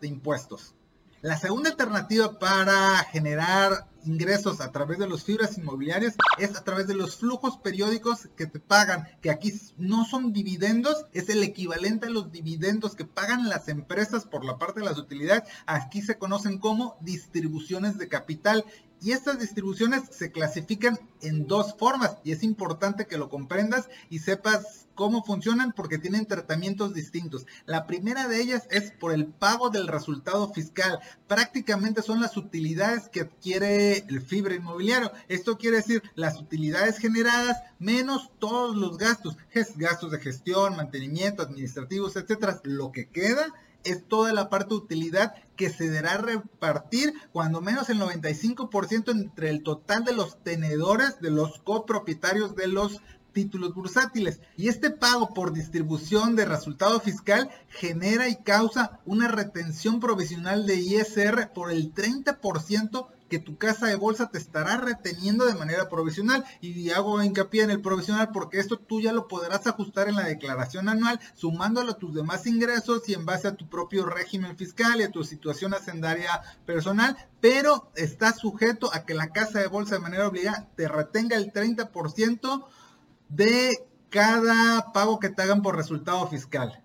de 0.00 0.08
impuestos. 0.08 0.74
La 1.20 1.36
segunda 1.36 1.70
alternativa 1.70 2.38
para 2.38 2.98
generar 3.10 3.88
ingresos 4.04 4.60
a 4.60 4.70
través 4.70 4.98
de 4.98 5.08
los 5.08 5.24
fibras 5.24 5.58
inmobiliarias 5.58 6.14
es 6.38 6.56
a 6.56 6.62
través 6.62 6.86
de 6.86 6.94
los 6.94 7.16
flujos 7.16 7.58
periódicos 7.58 8.28
que 8.36 8.46
te 8.46 8.60
pagan, 8.60 9.08
que 9.20 9.30
aquí 9.30 9.52
no 9.76 10.04
son 10.04 10.32
dividendos, 10.32 11.06
es 11.12 11.28
el 11.28 11.42
equivalente 11.42 12.06
a 12.06 12.10
los 12.10 12.30
dividendos 12.30 12.94
que 12.94 13.04
pagan 13.04 13.48
las 13.48 13.68
empresas 13.68 14.26
por 14.26 14.44
la 14.44 14.58
parte 14.58 14.78
de 14.78 14.86
las 14.86 14.96
utilidades, 14.96 15.42
aquí 15.66 16.02
se 16.02 16.18
conocen 16.18 16.58
como 16.58 16.96
distribuciones 17.00 17.98
de 17.98 18.08
capital 18.08 18.64
y 19.00 19.12
estas 19.12 19.38
distribuciones 19.38 20.02
se 20.10 20.32
clasifican 20.32 20.98
en 21.20 21.46
dos 21.46 21.74
formas 21.76 22.16
y 22.24 22.32
es 22.32 22.42
importante 22.42 23.06
que 23.06 23.18
lo 23.18 23.28
comprendas 23.28 23.88
y 24.10 24.20
sepas 24.20 24.86
cómo 24.94 25.22
funcionan 25.22 25.72
porque 25.72 25.98
tienen 25.98 26.26
tratamientos 26.26 26.92
distintos. 26.92 27.46
La 27.66 27.86
primera 27.86 28.26
de 28.26 28.40
ellas 28.40 28.66
es 28.70 28.90
por 28.90 29.12
el 29.12 29.26
pago 29.26 29.70
del 29.70 29.86
resultado 29.86 30.52
fiscal. 30.52 30.98
Prácticamente 31.28 32.02
son 32.02 32.20
las 32.20 32.36
utilidades 32.36 33.08
que 33.08 33.20
adquiere 33.20 33.98
el 34.08 34.20
fibra 34.20 34.56
inmobiliario. 34.56 35.12
Esto 35.28 35.56
quiere 35.56 35.76
decir 35.76 36.02
las 36.16 36.40
utilidades 36.40 36.98
generadas 36.98 37.58
menos 37.78 38.30
todos 38.40 38.76
los 38.76 38.98
gastos, 38.98 39.36
gastos 39.76 40.10
de 40.10 40.18
gestión, 40.18 40.76
mantenimiento, 40.76 41.42
administrativos, 41.42 42.16
etcétera. 42.16 42.60
Lo 42.64 42.90
que 42.90 43.08
queda 43.08 43.54
es 43.90 44.06
toda 44.06 44.32
la 44.32 44.48
parte 44.48 44.70
de 44.70 44.80
utilidad 44.80 45.34
que 45.56 45.70
se 45.70 45.84
deberá 45.84 46.18
repartir 46.18 47.12
cuando 47.32 47.60
menos 47.60 47.90
el 47.90 48.00
95% 48.00 49.10
entre 49.10 49.50
el 49.50 49.62
total 49.62 50.04
de 50.04 50.12
los 50.12 50.42
tenedores, 50.42 51.20
de 51.20 51.30
los 51.30 51.58
copropietarios 51.58 52.54
de 52.54 52.68
los 52.68 53.00
títulos 53.32 53.74
bursátiles. 53.74 54.40
Y 54.56 54.68
este 54.68 54.90
pago 54.90 55.34
por 55.34 55.52
distribución 55.52 56.34
de 56.34 56.44
resultado 56.44 57.00
fiscal 57.00 57.50
genera 57.68 58.28
y 58.28 58.36
causa 58.36 59.00
una 59.04 59.28
retención 59.28 60.00
provisional 60.00 60.66
de 60.66 60.76
ISR 60.76 61.52
por 61.52 61.70
el 61.70 61.94
30% 61.94 63.06
que 63.28 63.38
tu 63.38 63.56
casa 63.56 63.86
de 63.86 63.96
bolsa 63.96 64.30
te 64.30 64.38
estará 64.38 64.78
reteniendo 64.78 65.46
de 65.46 65.54
manera 65.54 65.88
provisional. 65.88 66.44
Y 66.60 66.90
hago 66.90 67.22
hincapié 67.22 67.62
en 67.62 67.70
el 67.70 67.80
provisional 67.80 68.30
porque 68.32 68.58
esto 68.58 68.78
tú 68.78 69.00
ya 69.00 69.12
lo 69.12 69.28
podrás 69.28 69.66
ajustar 69.66 70.08
en 70.08 70.16
la 70.16 70.26
declaración 70.26 70.88
anual, 70.88 71.20
sumándolo 71.34 71.92
a 71.92 71.98
tus 71.98 72.14
demás 72.14 72.46
ingresos 72.46 73.08
y 73.08 73.14
en 73.14 73.26
base 73.26 73.48
a 73.48 73.56
tu 73.56 73.68
propio 73.68 74.06
régimen 74.06 74.56
fiscal 74.56 75.00
y 75.00 75.04
a 75.04 75.10
tu 75.10 75.24
situación 75.24 75.74
hacendaria 75.74 76.42
personal. 76.64 77.16
Pero 77.40 77.90
está 77.94 78.32
sujeto 78.32 78.90
a 78.92 79.04
que 79.04 79.14
la 79.14 79.28
casa 79.28 79.60
de 79.60 79.68
bolsa 79.68 79.96
de 79.96 80.00
manera 80.00 80.28
obligada 80.28 80.68
te 80.76 80.88
retenga 80.88 81.36
el 81.36 81.52
30% 81.52 82.66
de 83.28 83.86
cada 84.10 84.92
pago 84.92 85.18
que 85.18 85.28
te 85.28 85.42
hagan 85.42 85.62
por 85.62 85.76
resultado 85.76 86.26
fiscal. 86.28 86.82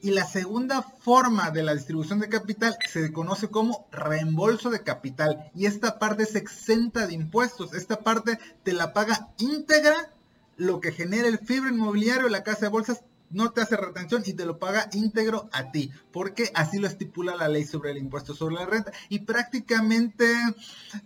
Y 0.00 0.10
la 0.12 0.24
segunda 0.24 0.82
forma 0.82 1.50
de 1.50 1.62
la 1.62 1.74
distribución 1.74 2.20
de 2.20 2.28
capital 2.28 2.76
se 2.88 3.12
conoce 3.12 3.48
como 3.48 3.88
reembolso 3.90 4.70
de 4.70 4.82
capital. 4.82 5.50
Y 5.54 5.66
esta 5.66 5.98
parte 5.98 6.22
es 6.22 6.36
exenta 6.36 7.06
de 7.06 7.14
impuestos. 7.14 7.74
Esta 7.74 8.00
parte 8.00 8.38
te 8.62 8.72
la 8.72 8.92
paga 8.92 9.30
íntegra 9.38 10.12
lo 10.58 10.80
que 10.80 10.92
genera 10.92 11.28
el 11.28 11.38
fibra 11.38 11.70
inmobiliario, 11.70 12.28
la 12.28 12.42
casa 12.42 12.62
de 12.62 12.68
bolsas 12.68 13.02
no 13.30 13.52
te 13.52 13.60
hace 13.60 13.76
retención 13.76 14.22
y 14.26 14.32
te 14.32 14.46
lo 14.46 14.58
paga 14.58 14.88
íntegro 14.92 15.48
a 15.52 15.70
ti, 15.70 15.90
porque 16.12 16.50
así 16.54 16.78
lo 16.78 16.86
estipula 16.86 17.36
la 17.36 17.48
ley 17.48 17.64
sobre 17.64 17.90
el 17.90 17.98
impuesto 17.98 18.34
sobre 18.34 18.56
la 18.56 18.66
renta. 18.66 18.92
Y 19.08 19.20
prácticamente 19.20 20.26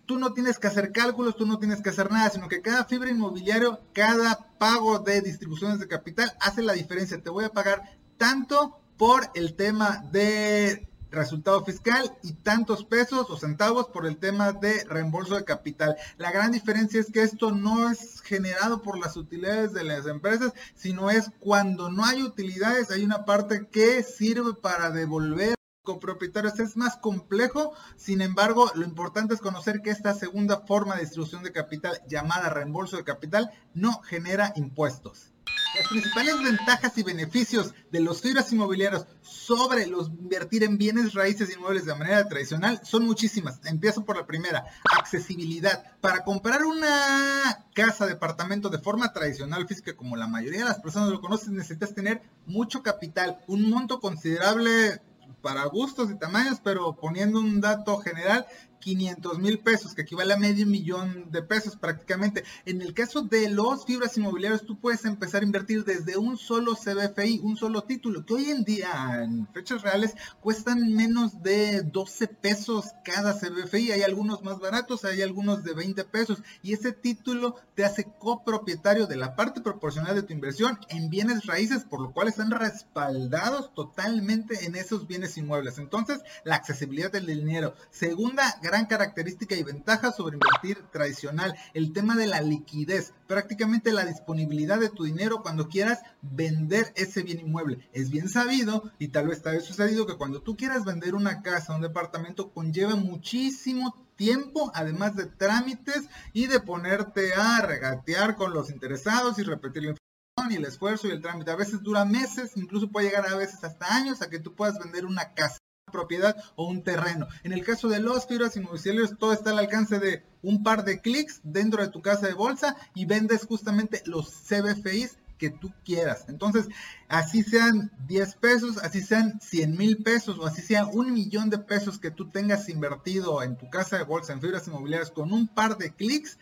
tú 0.06 0.18
no 0.18 0.32
tienes 0.32 0.58
que 0.58 0.68
hacer 0.68 0.92
cálculos, 0.92 1.36
tú 1.36 1.46
no 1.46 1.58
tienes 1.58 1.82
que 1.82 1.90
hacer 1.90 2.10
nada, 2.10 2.30
sino 2.30 2.48
que 2.48 2.62
cada 2.62 2.84
fibra 2.84 3.10
inmobiliario, 3.10 3.80
cada 3.92 4.48
pago 4.58 5.00
de 5.00 5.20
distribuciones 5.20 5.80
de 5.80 5.88
capital 5.88 6.32
hace 6.40 6.62
la 6.62 6.74
diferencia. 6.74 7.20
Te 7.20 7.30
voy 7.30 7.44
a 7.44 7.52
pagar 7.52 7.82
tanto 8.16 8.78
por 9.02 9.28
el 9.34 9.54
tema 9.54 10.04
de 10.12 10.88
resultado 11.10 11.64
fiscal 11.64 12.16
y 12.22 12.34
tantos 12.34 12.84
pesos 12.84 13.28
o 13.30 13.36
centavos 13.36 13.88
por 13.88 14.06
el 14.06 14.16
tema 14.16 14.52
de 14.52 14.84
reembolso 14.84 15.34
de 15.34 15.44
capital. 15.44 15.96
La 16.18 16.30
gran 16.30 16.52
diferencia 16.52 17.00
es 17.00 17.10
que 17.10 17.22
esto 17.22 17.50
no 17.50 17.90
es 17.90 18.20
generado 18.20 18.80
por 18.80 19.00
las 19.00 19.16
utilidades 19.16 19.72
de 19.72 19.82
las 19.82 20.06
empresas, 20.06 20.52
sino 20.76 21.10
es 21.10 21.32
cuando 21.40 21.90
no 21.90 22.04
hay 22.04 22.22
utilidades, 22.22 22.92
hay 22.92 23.02
una 23.02 23.24
parte 23.24 23.66
que 23.66 24.04
sirve 24.04 24.54
para 24.54 24.92
devolver 24.92 25.56
copropietarios 25.82 26.60
es 26.60 26.76
más 26.76 26.96
complejo, 26.96 27.72
sin 27.96 28.20
embargo, 28.20 28.70
lo 28.76 28.84
importante 28.84 29.34
es 29.34 29.40
conocer 29.40 29.82
que 29.82 29.90
esta 29.90 30.14
segunda 30.14 30.60
forma 30.60 30.94
de 30.94 31.00
distribución 31.00 31.42
de 31.42 31.50
capital 31.50 32.00
llamada 32.08 32.50
reembolso 32.50 32.98
de 32.98 33.02
capital 33.02 33.50
no 33.74 34.00
genera 34.02 34.52
impuestos. 34.54 35.32
Las 35.74 35.88
principales 35.88 36.42
ventajas 36.42 36.98
y 36.98 37.02
beneficios 37.02 37.72
de 37.90 38.00
los 38.00 38.20
fibras 38.20 38.52
inmobiliarios 38.52 39.06
sobre 39.22 39.86
los 39.86 40.08
invertir 40.08 40.64
en 40.64 40.76
bienes 40.76 41.14
raíces 41.14 41.54
inmuebles 41.54 41.86
de 41.86 41.94
manera 41.94 42.28
tradicional 42.28 42.80
son 42.84 43.06
muchísimas. 43.06 43.58
Empiezo 43.64 44.04
por 44.04 44.18
la 44.18 44.26
primera, 44.26 44.66
accesibilidad. 44.98 45.96
Para 46.02 46.24
comprar 46.24 46.64
una 46.64 47.66
casa, 47.74 48.04
departamento 48.04 48.68
de 48.68 48.80
forma 48.80 49.14
tradicional 49.14 49.66
física 49.66 49.96
como 49.96 50.16
la 50.16 50.26
mayoría 50.26 50.60
de 50.60 50.66
las 50.66 50.80
personas 50.80 51.08
lo 51.08 51.22
conocen, 51.22 51.54
necesitas 51.54 51.94
tener 51.94 52.20
mucho 52.44 52.82
capital, 52.82 53.38
un 53.46 53.70
monto 53.70 53.98
considerable 53.98 55.00
para 55.40 55.64
gustos 55.64 56.10
y 56.10 56.18
tamaños, 56.18 56.60
pero 56.62 56.96
poniendo 56.96 57.40
un 57.40 57.62
dato 57.62 57.96
general, 57.98 58.46
500 58.82 59.38
mil 59.38 59.60
pesos, 59.60 59.94
que 59.94 60.02
equivale 60.02 60.34
a 60.34 60.36
medio 60.36 60.66
millón 60.66 61.30
de 61.30 61.42
pesos 61.42 61.76
prácticamente. 61.76 62.44
En 62.66 62.82
el 62.82 62.92
caso 62.92 63.22
de 63.22 63.48
los 63.48 63.86
fibras 63.86 64.16
inmobiliarias, 64.18 64.66
tú 64.66 64.78
puedes 64.78 65.04
empezar 65.04 65.42
a 65.42 65.46
invertir 65.46 65.84
desde 65.84 66.18
un 66.18 66.36
solo 66.36 66.74
CBFI, 66.74 67.40
un 67.42 67.56
solo 67.56 67.84
título, 67.84 68.26
que 68.26 68.34
hoy 68.34 68.50
en 68.50 68.64
día, 68.64 69.22
en 69.22 69.46
fechas 69.54 69.82
reales, 69.82 70.14
cuestan 70.40 70.92
menos 70.92 71.42
de 71.42 71.82
12 71.82 72.26
pesos 72.26 72.86
cada 73.04 73.38
CBFI. 73.38 73.92
Hay 73.92 74.02
algunos 74.02 74.42
más 74.42 74.58
baratos, 74.58 75.04
hay 75.04 75.22
algunos 75.22 75.62
de 75.62 75.74
20 75.74 76.04
pesos. 76.04 76.42
Y 76.62 76.72
ese 76.72 76.92
título 76.92 77.56
te 77.74 77.84
hace 77.84 78.04
copropietario 78.18 79.06
de 79.06 79.16
la 79.16 79.36
parte 79.36 79.60
proporcional 79.60 80.14
de 80.14 80.22
tu 80.22 80.32
inversión 80.32 80.78
en 80.88 81.08
bienes 81.08 81.46
raíces, 81.46 81.84
por 81.84 82.00
lo 82.00 82.12
cual 82.12 82.28
están 82.28 82.50
respaldados 82.50 83.72
totalmente 83.74 84.66
en 84.66 84.74
esos 84.74 85.06
bienes 85.06 85.36
inmuebles. 85.38 85.78
Entonces, 85.78 86.20
la 86.44 86.56
accesibilidad 86.56 87.12
del 87.12 87.26
dinero. 87.26 87.74
Segunda 87.90 88.58
gran 88.72 88.86
característica 88.86 89.54
y 89.54 89.62
ventaja 89.62 90.12
sobre 90.12 90.36
invertir 90.36 90.82
tradicional, 90.90 91.54
el 91.74 91.92
tema 91.92 92.16
de 92.16 92.26
la 92.26 92.40
liquidez, 92.40 93.12
prácticamente 93.26 93.92
la 93.92 94.06
disponibilidad 94.06 94.80
de 94.80 94.88
tu 94.88 95.04
dinero 95.04 95.42
cuando 95.42 95.68
quieras 95.68 96.00
vender 96.22 96.90
ese 96.96 97.22
bien 97.22 97.40
inmueble. 97.40 97.86
Es 97.92 98.08
bien 98.08 98.30
sabido 98.30 98.90
y 98.98 99.08
tal 99.08 99.28
vez 99.28 99.42
te 99.42 99.50
haya 99.50 99.60
sucedido 99.60 100.06
que 100.06 100.16
cuando 100.16 100.40
tú 100.40 100.56
quieras 100.56 100.86
vender 100.86 101.14
una 101.14 101.42
casa, 101.42 101.74
un 101.74 101.82
departamento, 101.82 102.50
conlleva 102.50 102.96
muchísimo 102.96 103.94
tiempo, 104.16 104.72
además 104.74 105.16
de 105.16 105.26
trámites 105.26 106.08
y 106.32 106.46
de 106.46 106.60
ponerte 106.60 107.34
a 107.34 107.60
regatear 107.60 108.36
con 108.36 108.54
los 108.54 108.70
interesados 108.70 109.38
y 109.38 109.42
repetir 109.42 109.82
la 109.82 109.90
información 109.90 110.50
y 110.50 110.56
el 110.56 110.64
esfuerzo 110.64 111.08
y 111.08 111.10
el 111.10 111.20
trámite. 111.20 111.50
A 111.50 111.56
veces 111.56 111.82
dura 111.82 112.06
meses, 112.06 112.52
incluso 112.56 112.90
puede 112.90 113.08
llegar 113.08 113.26
a 113.26 113.36
veces 113.36 113.62
hasta 113.64 113.94
años 113.94 114.22
a 114.22 114.30
que 114.30 114.38
tú 114.38 114.54
puedas 114.54 114.78
vender 114.78 115.04
una 115.04 115.34
casa 115.34 115.58
propiedad 115.92 116.36
o 116.56 116.66
un 116.66 116.82
terreno. 116.82 117.28
En 117.44 117.52
el 117.52 117.64
caso 117.64 117.88
de 117.88 118.00
los 118.00 118.26
fibras 118.26 118.56
inmobiliarias, 118.56 119.16
todo 119.18 119.32
está 119.32 119.50
al 119.50 119.58
alcance 119.58 119.98
de 119.98 120.24
un 120.42 120.62
par 120.62 120.84
de 120.84 121.00
clics 121.00 121.40
dentro 121.42 121.82
de 121.82 121.88
tu 121.88 122.00
casa 122.02 122.26
de 122.26 122.34
bolsa 122.34 122.76
y 122.94 123.04
vendes 123.04 123.46
justamente 123.46 124.02
los 124.06 124.30
CBFIs 124.30 125.18
que 125.38 125.50
tú 125.50 125.72
quieras. 125.84 126.26
Entonces, 126.28 126.68
así 127.08 127.42
sean 127.42 127.90
10 128.06 128.34
pesos, 128.36 128.78
así 128.78 129.00
sean 129.00 129.40
100 129.40 129.76
mil 129.76 130.02
pesos 130.02 130.38
o 130.38 130.46
así 130.46 130.62
sea 130.62 130.86
un 130.86 131.12
millón 131.12 131.50
de 131.50 131.58
pesos 131.58 131.98
que 131.98 132.10
tú 132.10 132.30
tengas 132.30 132.68
invertido 132.68 133.42
en 133.42 133.56
tu 133.56 133.68
casa 133.68 133.98
de 133.98 134.04
bolsa 134.04 134.32
en 134.32 134.40
fibras 134.40 134.66
inmobiliarias 134.68 135.10
con 135.10 135.32
un 135.32 135.48
par 135.48 135.78
de 135.78 135.92
clics, 135.92 136.38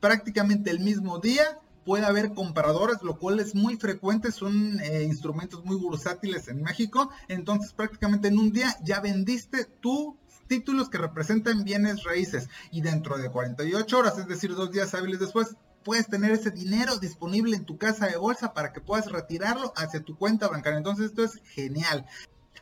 prácticamente 0.00 0.70
el 0.70 0.80
mismo 0.80 1.18
día 1.18 1.60
puede 1.84 2.06
haber 2.06 2.34
compradores, 2.34 3.02
lo 3.02 3.18
cual 3.18 3.40
es 3.40 3.54
muy 3.54 3.76
frecuente, 3.76 4.32
son 4.32 4.80
eh, 4.80 5.02
instrumentos 5.02 5.64
muy 5.64 5.76
bursátiles 5.76 6.48
en 6.48 6.62
México, 6.62 7.10
entonces 7.28 7.72
prácticamente 7.72 8.28
en 8.28 8.38
un 8.38 8.52
día 8.52 8.76
ya 8.82 9.00
vendiste 9.00 9.64
tus 9.64 10.14
títulos 10.46 10.88
que 10.88 10.98
representan 10.98 11.64
bienes 11.64 12.04
raíces 12.04 12.48
y 12.70 12.82
dentro 12.82 13.18
de 13.18 13.30
48 13.30 13.98
horas, 13.98 14.18
es 14.18 14.28
decir, 14.28 14.54
dos 14.54 14.70
días 14.70 14.94
hábiles 14.94 15.20
después, 15.20 15.56
puedes 15.82 16.06
tener 16.06 16.30
ese 16.32 16.50
dinero 16.50 16.98
disponible 16.98 17.56
en 17.56 17.64
tu 17.64 17.76
casa 17.78 18.06
de 18.06 18.16
bolsa 18.16 18.52
para 18.54 18.72
que 18.72 18.80
puedas 18.80 19.10
retirarlo 19.10 19.72
hacia 19.76 20.02
tu 20.02 20.16
cuenta 20.16 20.48
bancaria. 20.48 20.78
Entonces 20.78 21.06
esto 21.06 21.24
es 21.24 21.40
genial. 21.44 22.06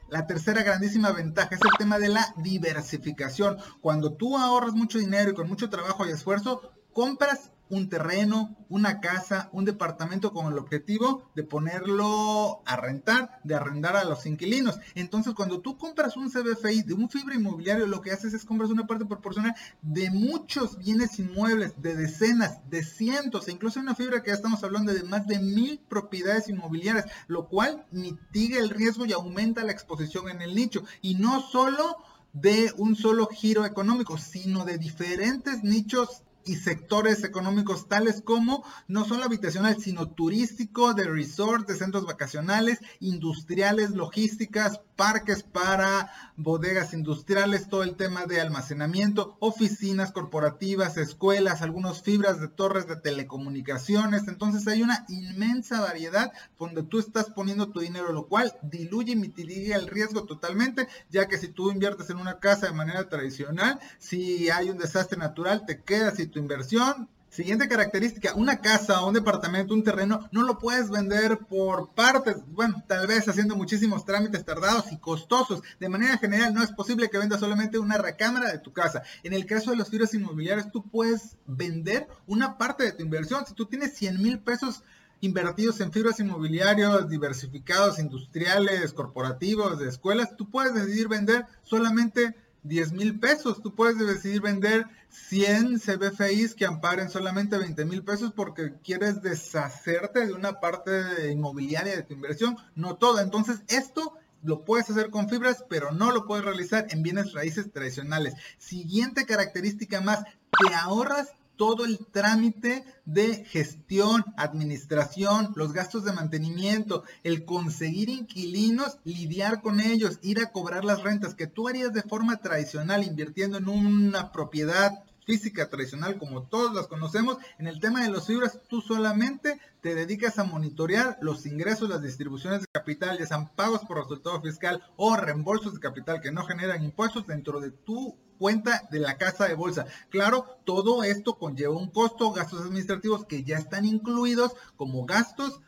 La 0.09 0.27
tercera 0.27 0.63
grandísima 0.63 1.13
ventaja 1.13 1.55
es 1.55 1.61
el 1.63 1.77
tema 1.79 1.99
de 1.99 2.09
la 2.09 2.35
diversificación. 2.39 3.59
Cuando 3.81 4.13
tú 4.13 4.37
ahorras 4.37 4.73
mucho 4.73 4.99
dinero 4.99 5.31
y 5.31 5.35
con 5.35 5.49
mucho 5.49 5.71
trabajo 5.71 6.07
y 6.07 6.11
esfuerzo, 6.11 6.73
compras 6.93 7.53
un 7.71 7.89
terreno, 7.89 8.57
una 8.69 9.01
casa, 9.01 9.49
un 9.53 9.65
departamento 9.65 10.33
con 10.33 10.53
el 10.53 10.59
objetivo 10.59 11.31
de 11.35 11.45
ponerlo 11.45 12.63
a 12.67 12.77
rentar, 12.77 13.41
de 13.45 13.55
arrendar 13.55 13.97
a 13.97 14.05
los 14.05 14.27
inquilinos. 14.27 14.79
Entonces, 14.95 15.35
cuando 15.35 15.61
tú 15.61 15.79
compras 15.79 16.17
un 16.17 16.31
CBFI 16.31 16.83
de 16.83 16.95
un 16.95 17.09
fibra 17.09 17.35
inmobiliario, 17.35 17.87
lo 17.87 18.01
que 18.01 18.11
haces 18.11 18.35
es 18.35 18.45
compras 18.45 18.71
una 18.71 18.87
parte 18.87 19.07
proporcional 19.07 19.55
de 19.83 20.11
muchos 20.11 20.77
bienes 20.79 21.19
inmuebles, 21.19 21.81
de 21.81 21.97
decenas, 21.97 22.59
de 22.69 22.85
cientos, 22.85 23.49
e 23.49 23.53
incluso 23.53 23.81
una 23.81 23.95
fibra 23.95 24.23
que 24.23 24.31
ya 24.31 24.35
estamos 24.35 24.63
hablando 24.65 24.93
de 24.93 25.05
más 25.05 25.27
de 25.27 25.39
mil 25.39 25.81
propiedades 25.89 26.49
inmobiliarias, 26.49 27.07
lo 27.29 27.49
cual 27.49 27.87
mitiga 27.93 28.59
el 28.59 28.71
riesgo 28.71 29.07
y 29.07 29.13
aumenta 29.13 29.65
la 29.65 29.73
exposición 29.73 30.29
en 30.29 30.43
el 30.43 30.55
nicho. 30.55 30.83
Y 31.01 31.15
no 31.15 31.41
solo 31.41 31.97
de 32.33 32.73
un 32.77 32.97
solo 32.97 33.27
giro 33.27 33.65
económico, 33.65 34.19
sino 34.19 34.65
de 34.65 34.79
diferentes 34.79 35.63
nichos 35.65 36.23
y 36.45 36.57
sectores 36.57 37.25
económicos 37.25 37.89
tales 37.89 38.23
como 38.23 38.65
no 38.89 39.05
solo 39.05 39.25
habitacional, 39.25 39.81
sino 39.81 40.09
turístico, 40.11 40.95
de 40.95 41.05
resort, 41.05 41.69
de 41.69 41.77
centros 41.77 42.07
vacacionales, 42.07 42.79
industriales, 43.01 43.91
logísticas, 43.91 44.81
parques 45.01 45.43
para 45.43 46.13
bodegas 46.37 46.93
industriales, 46.93 47.71
todo 47.71 47.85
el 47.85 47.97
tema 47.97 48.27
de 48.27 48.39
almacenamiento, 48.39 49.39
oficinas 49.41 50.13
corporativas, 50.13 50.99
escuelas, 50.99 51.63
algunos 51.63 52.03
fibras 52.03 52.39
de 52.39 52.49
torres 52.49 52.87
de 52.87 52.97
telecomunicaciones. 52.97 54.29
Entonces 54.29 54.69
hay 54.69 54.83
una 54.83 55.07
inmensa 55.09 55.81
variedad 55.81 56.35
donde 56.59 56.83
tú 56.83 56.99
estás 56.99 57.31
poniendo 57.31 57.71
tu 57.71 57.81
dinero, 57.81 58.13
lo 58.13 58.29
cual 58.29 58.53
diluye 58.61 59.13
y 59.13 59.17
mitiga 59.17 59.75
el 59.75 59.87
riesgo 59.87 60.25
totalmente, 60.25 60.87
ya 61.09 61.29
que 61.29 61.39
si 61.39 61.49
tú 61.49 61.71
inviertes 61.71 62.11
en 62.11 62.19
una 62.19 62.39
casa 62.39 62.67
de 62.67 62.75
manera 62.75 63.09
tradicional, 63.09 63.81
si 63.99 64.51
hay 64.51 64.69
un 64.69 64.77
desastre 64.77 65.17
natural, 65.17 65.65
te 65.65 65.83
quedas 65.83 66.21
y 66.21 66.27
tu 66.27 66.39
inversión 66.39 67.09
Siguiente 67.31 67.69
característica, 67.69 68.35
una 68.35 68.61
casa, 68.61 69.05
un 69.05 69.15
departamento, 69.15 69.73
un 69.73 69.85
terreno, 69.85 70.29
no 70.33 70.43
lo 70.43 70.59
puedes 70.59 70.91
vender 70.91 71.39
por 71.39 71.95
partes, 71.95 72.39
bueno, 72.49 72.83
tal 72.89 73.07
vez 73.07 73.29
haciendo 73.29 73.55
muchísimos 73.55 74.05
trámites 74.05 74.45
tardados 74.45 74.91
y 74.91 74.99
costosos. 74.99 75.63
De 75.79 75.89
manera 75.89 76.19
general, 76.19 76.53
no 76.53 76.61
es 76.61 76.73
posible 76.73 77.09
que 77.09 77.19
vendas 77.19 77.39
solamente 77.39 77.79
una 77.79 77.99
recámara 77.99 78.51
de 78.51 78.59
tu 78.59 78.73
casa. 78.73 79.05
En 79.23 79.33
el 79.33 79.47
caso 79.47 79.71
de 79.71 79.77
los 79.77 79.89
fibras 79.89 80.13
inmobiliarios, 80.13 80.73
tú 80.73 80.91
puedes 80.91 81.37
vender 81.47 82.09
una 82.27 82.59
parte 82.59 82.83
de 82.83 82.93
tu 82.93 83.05
inversión. 83.05 83.47
Si 83.47 83.55
tú 83.55 83.67
tienes 83.67 83.95
100 83.95 84.21
mil 84.21 84.41
pesos 84.41 84.83
invertidos 85.21 85.81
en 85.81 85.93
fibras 85.93 86.19
inmobiliarios 86.19 87.09
diversificados, 87.09 88.01
industriales, 88.01 88.93
corporativos, 88.93 89.79
de 89.79 89.89
escuelas, 89.89 90.37
tú 90.37 90.51
puedes 90.51 90.75
decidir 90.75 91.07
vender 91.07 91.47
solamente 91.63 92.35
10 92.63 92.93
mil 92.93 93.19
pesos. 93.19 93.63
Tú 93.63 93.75
puedes 93.75 93.99
decidir 93.99 94.41
vender 94.41 94.87
100 95.09 95.79
CBFIs 95.79 96.55
que 96.55 96.67
amparen 96.67 97.11
solamente 97.11 97.59
20 97.59 97.85
mil 97.85 98.05
pesos 98.05 98.33
porque 98.35 98.75
quieres 98.83 99.23
deshacerte 99.23 100.27
de 100.27 100.33
una 100.33 100.61
parte 100.61 101.31
inmobiliaria 101.31 101.97
de 101.97 102.03
tu 102.03 102.15
inversión, 102.15 102.57
no 102.75 102.97
toda. 102.97 103.23
Entonces, 103.23 103.63
esto 103.69 104.15
lo 104.43 104.65
puedes 104.65 104.89
hacer 104.89 105.11
con 105.11 105.29
fibras, 105.29 105.65
pero 105.69 105.93
no 105.93 106.13
lo 106.13 106.27
puedes 106.27 106.45
realizar 106.45 106.87
en 106.91 107.03
bienes 107.03 107.33
raíces 107.33 107.71
tradicionales. 107.73 108.35
Siguiente 108.59 109.27
característica 109.27 110.01
más, 110.01 110.25
te 110.25 110.75
ahorras 110.75 111.29
todo 111.61 111.85
el 111.85 111.99
trámite 112.07 112.87
de 113.05 113.45
gestión, 113.45 114.25
administración, 114.39 115.53
los 115.57 115.75
gastos 115.75 116.07
de 116.07 116.15
mantenimiento, 116.15 117.05
el 117.23 117.45
conseguir 117.45 118.09
inquilinos, 118.09 118.97
lidiar 119.05 119.61
con 119.61 119.79
ellos, 119.79 120.19
ir 120.23 120.41
a 120.41 120.53
cobrar 120.53 120.87
las 120.87 121.03
rentas 121.03 121.35
que 121.35 121.47
tú 121.47 121.69
harías 121.69 121.93
de 121.93 122.01
forma 122.01 122.39
tradicional 122.39 123.05
invirtiendo 123.05 123.59
en 123.59 123.69
una 123.69 124.33
propiedad 124.33 125.05
física 125.27 125.69
tradicional 125.69 126.17
como 126.17 126.45
todos 126.45 126.75
las 126.75 126.87
conocemos, 126.87 127.37
en 127.59 127.67
el 127.67 127.79
tema 127.79 128.03
de 128.03 128.09
los 128.09 128.27
fibras 128.27 128.59
tú 128.67 128.81
solamente 128.81 129.61
te 129.83 129.95
dedicas 129.95 130.39
a 130.39 130.45
monitorear 130.45 131.19
los 131.21 131.45
ingresos, 131.45 131.91
las 131.91 132.01
distribuciones 132.01 132.61
de 132.61 132.69
capital, 132.73 133.19
ya 133.19 133.27
sean 133.27 133.55
pagos 133.55 133.83
por 133.83 133.99
resultado 133.99 134.41
fiscal 134.41 134.83
o 134.97 135.15
reembolsos 135.15 135.75
de 135.75 135.81
capital 135.81 136.23
que 136.23 136.33
no 136.33 136.47
generan 136.47 136.83
impuestos 136.83 137.27
dentro 137.27 137.61
de 137.61 137.71
tu 137.71 138.17
cuenta 138.41 138.89
de 138.91 139.01
la 139.01 139.19
casa 139.19 139.47
de 139.47 139.55
bolsa. 139.55 139.85
Claro, 140.09 140.47
todo 140.65 141.05
esto 141.05 141.39
conlleva 141.39 141.77
un 141.77 141.91
costo, 141.91 142.33
gastos 142.33 142.63
administrativos 142.63 143.27
que 143.27 143.45
ya 143.45 143.59
están 143.59 143.85
incluidos 143.85 144.57
como 144.77 145.05
gastos 145.05 145.61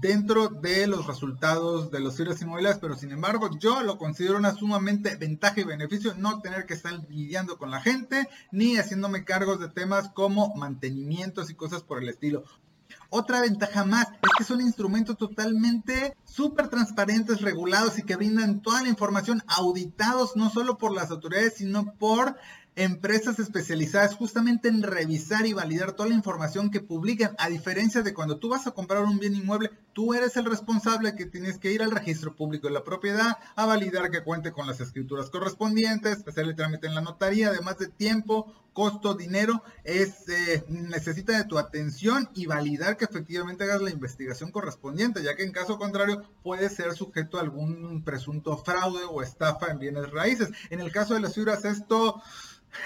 dentro 0.00 0.48
de 0.48 0.88
los 0.88 1.06
resultados 1.06 1.92
de 1.92 2.00
los 2.00 2.16
fibras 2.16 2.42
inmobiliarias, 2.42 2.80
pero 2.80 2.96
sin 2.96 3.12
embargo 3.12 3.48
yo 3.60 3.80
lo 3.84 3.96
considero 3.96 4.38
una 4.38 4.52
sumamente 4.52 5.14
ventaja 5.14 5.60
y 5.60 5.64
beneficio 5.64 6.14
no 6.16 6.40
tener 6.40 6.66
que 6.66 6.74
estar 6.74 6.98
lidiando 7.08 7.58
con 7.58 7.70
la 7.70 7.80
gente 7.80 8.28
ni 8.50 8.76
haciéndome 8.76 9.24
cargos 9.24 9.60
de 9.60 9.68
temas 9.68 10.10
como 10.10 10.52
mantenimientos 10.56 11.48
y 11.48 11.54
cosas 11.54 11.84
por 11.84 12.02
el 12.02 12.08
estilo. 12.08 12.42
Otra 13.10 13.40
ventaja 13.40 13.84
más 13.84 14.08
es 14.08 14.30
que 14.36 14.44
son 14.44 14.60
instrumentos 14.60 15.16
totalmente 15.16 16.16
súper 16.24 16.68
transparentes, 16.68 17.40
regulados 17.40 17.98
y 17.98 18.02
que 18.02 18.16
brindan 18.16 18.60
toda 18.60 18.82
la 18.82 18.88
información 18.88 19.42
auditados 19.46 20.36
no 20.36 20.50
solo 20.50 20.78
por 20.78 20.92
las 20.92 21.10
autoridades, 21.10 21.54
sino 21.56 21.94
por 21.94 22.36
empresas 22.76 23.38
especializadas 23.38 24.14
justamente 24.14 24.68
en 24.68 24.82
revisar 24.82 25.46
y 25.46 25.54
validar 25.54 25.92
toda 25.92 26.10
la 26.10 26.14
información 26.14 26.70
que 26.70 26.80
publican, 26.80 27.34
a 27.38 27.48
diferencia 27.48 28.02
de 28.02 28.12
cuando 28.12 28.38
tú 28.38 28.50
vas 28.50 28.66
a 28.66 28.72
comprar 28.72 29.02
un 29.04 29.18
bien 29.18 29.34
inmueble, 29.34 29.70
tú 29.96 30.12
eres 30.12 30.36
el 30.36 30.44
responsable 30.44 31.14
que 31.14 31.24
tienes 31.24 31.58
que 31.58 31.72
ir 31.72 31.82
al 31.82 31.90
registro 31.90 32.36
público 32.36 32.66
de 32.66 32.74
la 32.74 32.84
propiedad 32.84 33.38
a 33.54 33.64
validar 33.64 34.10
que 34.10 34.22
cuente 34.22 34.52
con 34.52 34.66
las 34.66 34.78
escrituras 34.78 35.30
correspondientes, 35.30 36.22
hacer 36.28 36.44
el 36.44 36.54
trámite 36.54 36.86
en 36.86 36.94
la 36.94 37.00
notaría, 37.00 37.48
además 37.48 37.78
de 37.78 37.88
tiempo, 37.88 38.52
costo, 38.74 39.14
dinero, 39.14 39.62
es 39.84 40.28
eh, 40.28 40.66
necesita 40.68 41.38
de 41.38 41.44
tu 41.44 41.56
atención 41.56 42.28
y 42.34 42.44
validar 42.44 42.98
que 42.98 43.06
efectivamente 43.06 43.64
hagas 43.64 43.80
la 43.80 43.88
investigación 43.88 44.50
correspondiente, 44.50 45.22
ya 45.22 45.34
que 45.34 45.44
en 45.44 45.52
caso 45.52 45.78
contrario 45.78 46.22
puede 46.42 46.68
ser 46.68 46.92
sujeto 46.92 47.38
a 47.38 47.40
algún 47.40 48.04
presunto 48.04 48.58
fraude 48.58 49.04
o 49.08 49.22
estafa 49.22 49.68
en 49.70 49.78
bienes 49.78 50.10
raíces. 50.10 50.50
En 50.68 50.80
el 50.80 50.92
caso 50.92 51.14
de 51.14 51.20
las 51.20 51.34
fibras 51.34 51.64
esto 51.64 52.20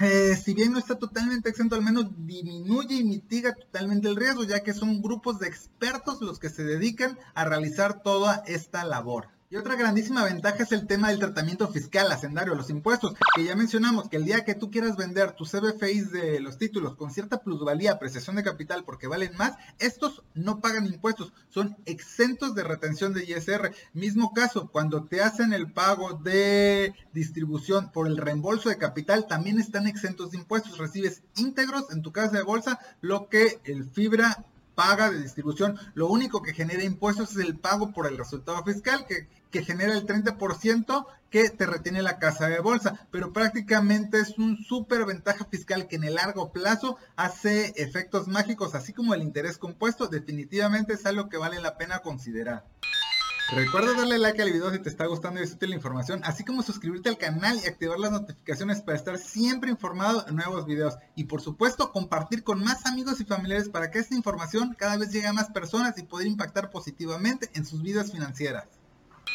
eh, 0.01 0.37
si 0.37 0.55
bien 0.55 0.73
no 0.73 0.79
está 0.79 0.97
totalmente 0.97 1.49
exento, 1.49 1.75
al 1.75 1.83
menos 1.83 2.07
disminuye 2.17 2.97
y 2.97 3.05
mitiga 3.05 3.55
totalmente 3.55 4.09
el 4.09 4.17
riesgo, 4.17 4.45
ya 4.45 4.61
que 4.63 4.73
son 4.73 5.03
grupos 5.03 5.39
de 5.39 5.49
expertos 5.49 6.21
los 6.21 6.39
que 6.39 6.49
se 6.49 6.65
dedican 6.65 7.19
a 7.35 7.45
realizar 7.45 8.03
toda 8.03 8.43
esta 8.47 8.85
labor. 8.85 9.29
Y 9.53 9.57
otra 9.57 9.75
grandísima 9.75 10.23
ventaja 10.23 10.63
es 10.63 10.71
el 10.71 10.87
tema 10.87 11.09
del 11.09 11.19
tratamiento 11.19 11.67
fiscal, 11.67 12.13
hacendario, 12.13 12.55
los 12.55 12.71
impuestos, 12.71 13.15
que 13.35 13.43
ya 13.43 13.57
mencionamos 13.57 14.09
que 14.09 14.17
el 14.17 14.25
día 14.25 14.45
que 14.45 14.55
tú 14.55 14.71
quieras 14.71 14.97
vender 14.97 15.33
tus 15.33 15.51
CBFIs 15.51 16.13
de 16.13 16.39
los 16.39 16.57
títulos 16.57 16.95
con 16.95 17.11
cierta 17.11 17.43
plusvalía, 17.43 17.91
apreciación 17.91 18.37
de 18.37 18.45
capital 18.45 18.85
porque 18.85 19.09
valen 19.09 19.37
más, 19.37 19.55
estos 19.81 20.23
no 20.35 20.61
pagan 20.61 20.87
impuestos, 20.87 21.33
son 21.49 21.77
exentos 21.85 22.55
de 22.55 22.63
retención 22.63 23.13
de 23.13 23.25
ISR. 23.25 23.75
Mismo 23.93 24.33
caso, 24.35 24.71
cuando 24.71 25.07
te 25.07 25.21
hacen 25.21 25.53
el 25.53 25.73
pago 25.73 26.13
de 26.13 26.95
distribución 27.13 27.91
por 27.91 28.07
el 28.07 28.19
reembolso 28.19 28.69
de 28.69 28.79
capital, 28.79 29.27
también 29.27 29.59
están 29.59 29.89
exentos 29.89 30.31
de 30.31 30.39
impuestos, 30.39 30.79
recibes 30.79 31.25
íntegros 31.35 31.91
en 31.91 32.03
tu 32.03 32.13
casa 32.13 32.37
de 32.37 32.45
bolsa, 32.45 32.79
lo 33.01 33.29
que 33.29 33.59
el 33.65 33.83
fibra 33.83 34.45
paga 34.75 35.11
de 35.11 35.21
distribución, 35.21 35.79
lo 35.95 36.09
único 36.09 36.43
que 36.43 36.55
genera 36.55 36.85
impuestos 36.85 37.33
es 37.33 37.39
el 37.39 37.59
pago 37.59 37.93
por 37.93 38.07
el 38.07 38.19
resultado 38.19 38.63
fiscal, 38.65 39.07
que, 39.07 39.29
genera 39.63 39.95
el 39.95 40.07
30% 40.07 41.07
que 41.29 41.51
te 41.51 41.67
retiene 41.67 42.03
la 42.03 42.19
casa 42.19 42.49
de 42.49 42.61
bolsa, 42.61 43.07
pero 43.11 43.33
prácticamente 43.33 44.21
es 44.21 44.39
un 44.39 44.57
súper 44.57 45.05
ventaja 45.05 45.45
fiscal 45.45 45.87
que 45.87 45.97
en 45.97 46.05
el 46.05 46.15
largo 46.15 46.53
plazo 46.53 46.97
hace 47.17 47.73
efectos 47.77 48.29
mágicos, 48.29 48.75
así 48.75 48.93
como 48.93 49.15
el 49.15 49.23
interés 49.23 49.59
compuesto, 49.59 50.07
definitivamente 50.07 50.95
es 50.95 51.07
algo 51.07 51.29
que 51.29 51.37
vale 51.37 51.61
la 51.61 51.77
pena 51.77 52.01
considerar. 52.01 52.65
Recuerda 53.53 53.95
darle 53.95 54.19
like 54.19 54.41
al 54.41 54.53
video 54.53 54.71
si 54.71 54.79
te 54.79 54.89
está 54.89 55.07
gustando 55.07 55.41
y 55.41 55.43
es 55.43 55.53
útil 55.53 55.71
la 55.71 55.75
información, 55.75 56.21
así 56.23 56.45
como 56.45 56.63
suscribirte 56.63 57.09
al 57.09 57.19
canal 57.19 57.59
y 57.59 57.67
activar 57.67 57.99
las 57.99 58.13
notificaciones 58.13 58.81
para 58.81 58.97
estar 58.97 59.19
siempre 59.19 59.71
informado 59.71 60.25
en 60.29 60.37
nuevos 60.37 60.67
videos. 60.67 60.95
Y 61.17 61.25
por 61.25 61.41
supuesto, 61.41 61.91
compartir 61.91 62.45
con 62.45 62.63
más 62.63 62.87
amigos 62.87 63.21
y 63.21 63.25
familiares 63.25 63.69
para 63.69 63.91
que 63.91 63.99
esta 63.99 64.15
información 64.15 64.77
cada 64.79 64.97
vez 64.99 65.11
llegue 65.11 65.27
a 65.27 65.33
más 65.33 65.51
personas 65.51 65.99
y 65.99 66.05
poder 66.05 66.29
impactar 66.29 66.71
positivamente 66.71 67.51
en 67.55 67.67
sus 67.67 67.83
vidas 67.83 68.13
financieras. 68.13 68.69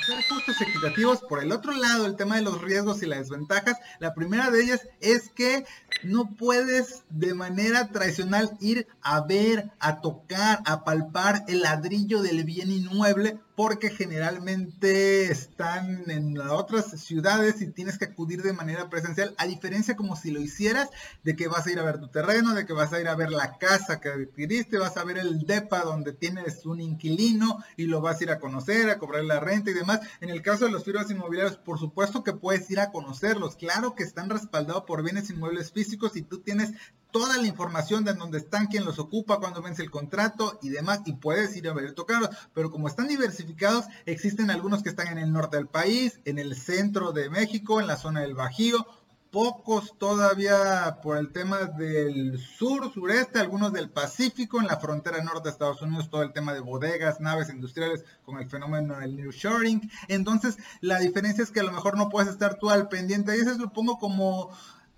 Ser 0.08 0.24
justos 0.30 0.62
equitativos, 0.62 1.20
por 1.20 1.44
el 1.44 1.52
otro 1.52 1.74
lado, 1.74 2.06
el 2.06 2.16
tema 2.16 2.38
de 2.38 2.42
los 2.42 2.62
riesgos 2.62 3.04
y 3.04 3.08
las 3.08 3.20
desventajas, 3.20 3.76
la 4.00 4.14
primera 4.14 4.50
de 4.50 4.64
ellas 4.64 4.88
es 5.02 5.30
que 5.30 5.66
no 6.04 6.30
puedes 6.38 7.04
de 7.10 7.34
manera 7.34 7.90
tradicional 7.90 8.56
ir 8.62 8.88
a 9.02 9.20
ver, 9.22 9.72
a 9.80 10.00
tocar, 10.00 10.62
a 10.66 10.86
palpar 10.86 11.44
el 11.50 11.62
ladrillo 11.62 12.22
del 12.22 12.46
bien 12.46 12.72
inmueble 12.72 13.40
porque 13.56 13.90
generalmente 13.90 15.32
están 15.32 16.10
en 16.10 16.38
otras 16.40 16.92
ciudades 17.02 17.62
y 17.62 17.68
tienes 17.68 17.98
que 17.98 18.06
acudir 18.06 18.42
de 18.42 18.54
manera 18.54 18.90
presencial, 18.90 19.34
a 19.38 19.48
diferencia 19.48 19.96
como 19.96 20.16
si 20.16 20.32
lo 20.32 20.42
hicieras 20.42 20.90
de 21.24 21.36
que 21.36 21.48
vas 21.48 21.66
a 21.66 21.72
ir 21.72 21.80
a 21.80 21.84
ver 21.84 22.00
tu 22.00 22.10
terreno, 22.10 22.54
de 22.54 22.66
que 22.66 22.74
vas 22.74 22.92
a 22.92 23.00
ir 23.00 23.08
a 23.08 23.16
ver 23.16 23.32
la 23.32 23.58
casa 23.58 24.02
que 24.02 24.10
adquiriste, 24.10 24.78
vas 24.78 24.98
a 24.98 25.04
ver 25.04 25.18
el 25.18 25.46
DEPA 25.46 25.84
donde 25.84 26.12
tienes 26.12 26.66
un 26.66 26.82
inquilino 26.82 27.64
y 27.78 27.86
lo 27.86 28.02
vas 28.02 28.20
a 28.20 28.24
ir 28.26 28.32
a 28.32 28.40
conocer, 28.40 28.90
a 28.90 29.00
cobrar 29.00 29.24
la 29.24 29.40
renta 29.40 29.72
y 29.72 29.74
demás. 29.74 30.02
En 30.20 30.30
el 30.30 30.42
caso 30.42 30.66
de 30.66 30.72
los 30.72 30.84
firmas 30.84 31.10
inmobiliarios, 31.10 31.58
por 31.58 31.80
supuesto 31.80 32.24
que 32.24 32.34
puedes 32.34 32.70
ir 32.70 32.80
a 32.80 32.92
conocerlos, 32.92 33.56
claro 33.56 33.96
que 33.96 34.04
están 34.04 34.30
respaldados 34.30 34.84
por 34.84 35.02
bienes 35.02 35.30
inmuebles 35.30 35.72
físicos 35.72 36.16
y 36.18 36.22
tú 36.22 36.40
tienes 36.40 36.74
toda 37.16 37.38
la 37.38 37.48
información 37.48 38.04
de 38.04 38.14
dónde 38.14 38.40
están, 38.40 38.68
quién 38.68 38.84
los 38.84 39.00
ocupa, 39.00 39.40
cuándo 39.40 39.62
vence 39.62 39.82
el 39.82 39.90
contrato 39.90 40.60
y 40.62 40.68
demás, 40.68 41.00
y 41.06 41.14
puedes 41.14 41.56
ir 41.56 41.70
a 41.70 41.74
ver 41.74 41.94
tocarlos. 41.94 42.30
Pero 42.54 42.72
como 42.72 42.90
están 42.90 43.08
diversificados, 43.08 43.86
existen 44.06 44.52
algunos 44.52 44.84
que 44.84 44.90
están 44.90 45.08
en 45.08 45.20
el 45.20 45.32
norte 45.32 45.56
del 45.56 45.68
país, 45.68 46.20
en 46.26 46.40
el 46.40 46.58
centro 46.58 47.14
de 47.14 47.30
México, 47.30 47.80
en 47.80 47.88
la 47.88 47.96
zona 47.96 48.20
del 48.20 48.34
Bajío, 48.34 48.86
pocos 49.32 49.98
todavía 49.98 51.00
por 51.02 51.16
el 51.16 51.32
tema 51.32 51.60
del 51.60 52.38
sur, 52.38 52.92
sureste, 52.94 53.40
algunos 53.40 53.72
del 53.72 53.90
Pacífico, 53.90 54.60
en 54.60 54.68
la 54.68 54.82
frontera 54.82 55.24
norte 55.24 55.44
de 55.44 55.52
Estados 55.52 55.82
Unidos, 55.82 56.10
todo 56.10 56.22
el 56.22 56.34
tema 56.34 56.54
de 56.54 56.60
bodegas, 56.60 57.22
naves 57.22 57.50
industriales 57.50 58.04
con 58.26 58.40
el 58.40 58.50
fenómeno 58.50 58.98
del 58.98 59.16
New 59.16 59.32
Shoring. 59.32 59.90
Entonces, 60.10 60.58
la 60.82 61.00
diferencia 61.00 61.46
es 61.46 61.52
que 61.52 61.62
a 61.62 61.64
lo 61.64 61.72
mejor 61.72 61.98
no 61.98 62.10
puedes 62.10 62.30
estar 62.30 62.56
tú 62.60 62.70
al 62.70 62.90
pendiente. 62.90 63.38
Y 63.38 63.40
eso 63.40 63.58
lo 63.58 63.72
pongo 63.72 64.00
como 64.00 64.52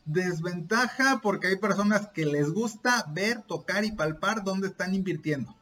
Desventaja 0.08 1.20
porque 1.22 1.48
hay 1.48 1.58
personas 1.58 2.08
que 2.08 2.26
les 2.26 2.50
gusta 2.50 3.06
ver, 3.12 3.41
tocar 3.41 3.84
y 3.84 3.91
palpar 3.91 4.41
dónde 4.46 4.67
están 4.67 4.96
invirtiendo. 4.96 5.54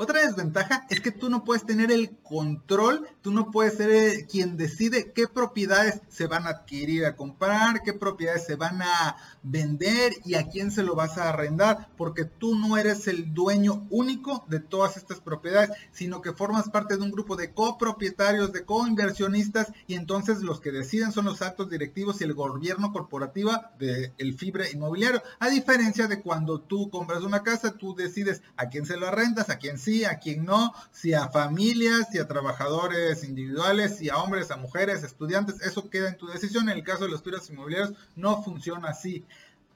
Otra 0.00 0.24
desventaja 0.24 0.86
es 0.90 1.00
que 1.00 1.10
tú 1.10 1.28
no 1.28 1.42
puedes 1.42 1.66
tener 1.66 1.90
el 1.90 2.16
control, 2.22 3.08
tú 3.20 3.32
no 3.32 3.50
puedes 3.50 3.74
ser 3.76 3.90
eh, 3.90 4.26
quien 4.30 4.56
decide 4.56 5.10
qué 5.12 5.26
propiedades 5.26 6.02
se 6.08 6.28
van 6.28 6.46
a 6.46 6.50
adquirir 6.50 7.04
a 7.04 7.16
comprar, 7.16 7.82
qué 7.82 7.92
propiedades 7.92 8.46
se 8.46 8.54
van 8.54 8.80
a 8.80 9.16
vender 9.42 10.12
y 10.24 10.34
a 10.34 10.46
quién 10.46 10.70
se 10.70 10.84
lo 10.84 10.94
vas 10.94 11.18
a 11.18 11.30
arrendar, 11.30 11.88
porque 11.96 12.24
tú 12.24 12.54
no 12.54 12.76
eres 12.76 13.08
el 13.08 13.34
dueño 13.34 13.88
único 13.90 14.44
de 14.48 14.60
todas 14.60 14.96
estas 14.96 15.18
propiedades, 15.18 15.70
sino 15.90 16.22
que 16.22 16.32
formas 16.32 16.70
parte 16.70 16.96
de 16.96 17.02
un 17.02 17.10
grupo 17.10 17.34
de 17.34 17.52
copropietarios, 17.52 18.52
de 18.52 18.64
coinversionistas 18.64 19.72
y 19.88 19.94
entonces 19.94 20.42
los 20.42 20.60
que 20.60 20.70
deciden 20.70 21.10
son 21.10 21.24
los 21.24 21.42
actos 21.42 21.70
directivos 21.70 22.20
y 22.20 22.24
el 22.24 22.34
gobierno 22.34 22.92
corporativo 22.92 23.50
del 23.80 24.12
el 24.18 24.38
Fibre 24.38 24.70
Inmobiliario. 24.70 25.24
A 25.40 25.48
diferencia 25.48 26.06
de 26.06 26.22
cuando 26.22 26.60
tú 26.60 26.88
compras 26.88 27.24
una 27.24 27.42
casa, 27.42 27.72
tú 27.72 27.96
decides 27.96 28.42
a 28.56 28.68
quién 28.68 28.86
se 28.86 28.96
lo 28.96 29.08
arrendas, 29.08 29.50
a 29.50 29.58
quién 29.58 29.76
a 30.04 30.18
quien 30.18 30.44
no, 30.44 30.72
si 30.92 31.14
a 31.14 31.28
familias, 31.28 32.08
si 32.10 32.18
a 32.18 32.28
trabajadores 32.28 33.24
individuales, 33.24 33.96
si 33.96 34.08
a 34.08 34.18
hombres, 34.18 34.50
a 34.50 34.56
mujeres, 34.56 35.02
estudiantes, 35.02 35.60
eso 35.62 35.88
queda 35.90 36.08
en 36.08 36.16
tu 36.16 36.26
decisión. 36.26 36.68
En 36.68 36.76
el 36.76 36.84
caso 36.84 37.04
de 37.04 37.10
los 37.10 37.22
pisos 37.22 37.48
inmobiliarios 37.50 37.94
no 38.16 38.42
funciona 38.42 38.90
así. 38.90 39.24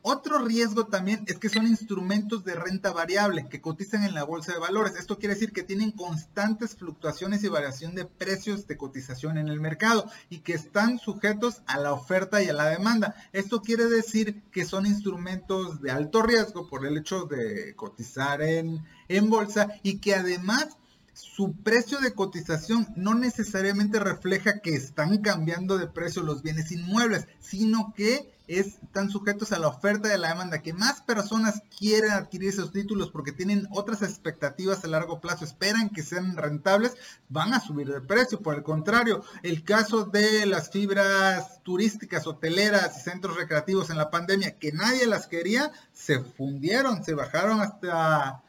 Otro 0.04 0.44
riesgo 0.44 0.86
también 0.86 1.24
es 1.28 1.38
que 1.38 1.48
son 1.48 1.64
instrumentos 1.64 2.44
de 2.44 2.56
renta 2.56 2.90
variable 2.92 3.46
que 3.48 3.60
cotizan 3.60 4.02
en 4.02 4.14
la 4.14 4.24
bolsa 4.24 4.52
de 4.52 4.58
valores. 4.58 4.96
Esto 4.96 5.16
quiere 5.16 5.34
decir 5.34 5.52
que 5.52 5.62
tienen 5.62 5.92
constantes 5.92 6.74
fluctuaciones 6.74 7.44
y 7.44 7.48
variación 7.48 7.94
de 7.94 8.04
precios 8.04 8.66
de 8.66 8.76
cotización 8.76 9.38
en 9.38 9.46
el 9.46 9.60
mercado 9.60 10.10
y 10.28 10.38
que 10.40 10.54
están 10.54 10.98
sujetos 10.98 11.62
a 11.66 11.78
la 11.78 11.92
oferta 11.92 12.42
y 12.42 12.48
a 12.48 12.52
la 12.52 12.66
demanda. 12.66 13.14
Esto 13.32 13.62
quiere 13.62 13.84
decir 13.86 14.42
que 14.50 14.64
son 14.64 14.86
instrumentos 14.86 15.80
de 15.80 15.92
alto 15.92 16.22
riesgo 16.22 16.68
por 16.68 16.84
el 16.84 16.98
hecho 16.98 17.26
de 17.26 17.76
cotizar 17.76 18.42
en, 18.42 18.84
en 19.06 19.30
bolsa 19.30 19.68
y 19.84 19.98
que 19.98 20.16
además 20.16 20.76
su 21.14 21.54
precio 21.54 22.00
de 22.00 22.14
cotización 22.14 22.88
no 22.96 23.14
necesariamente 23.14 24.00
refleja 24.00 24.58
que 24.60 24.74
están 24.74 25.18
cambiando 25.18 25.78
de 25.78 25.86
precio 25.86 26.22
los 26.22 26.42
bienes 26.42 26.72
inmuebles, 26.72 27.28
sino 27.38 27.92
que 27.94 28.32
están 28.58 29.10
sujetos 29.10 29.52
a 29.52 29.58
la 29.58 29.68
oferta 29.68 30.08
de 30.08 30.18
la 30.18 30.28
demanda, 30.28 30.62
que 30.62 30.72
más 30.72 31.00
personas 31.00 31.62
quieren 31.78 32.12
adquirir 32.12 32.50
esos 32.50 32.72
títulos 32.72 33.10
porque 33.10 33.32
tienen 33.32 33.68
otras 33.70 34.02
expectativas 34.02 34.84
a 34.84 34.88
largo 34.88 35.20
plazo, 35.20 35.44
esperan 35.44 35.90
que 35.90 36.02
sean 36.02 36.36
rentables, 36.36 36.94
van 37.28 37.54
a 37.54 37.60
subir 37.60 37.88
de 37.92 38.00
precio. 38.00 38.40
Por 38.40 38.54
el 38.54 38.62
contrario, 38.62 39.24
el 39.42 39.64
caso 39.64 40.04
de 40.04 40.46
las 40.46 40.70
fibras 40.70 41.62
turísticas, 41.62 42.26
hoteleras 42.26 42.96
y 42.98 43.00
centros 43.00 43.36
recreativos 43.36 43.90
en 43.90 43.98
la 43.98 44.10
pandemia, 44.10 44.58
que 44.58 44.72
nadie 44.72 45.06
las 45.06 45.26
quería, 45.26 45.72
se 45.92 46.20
fundieron, 46.20 47.04
se 47.04 47.14
bajaron 47.14 47.60
hasta 47.60 48.42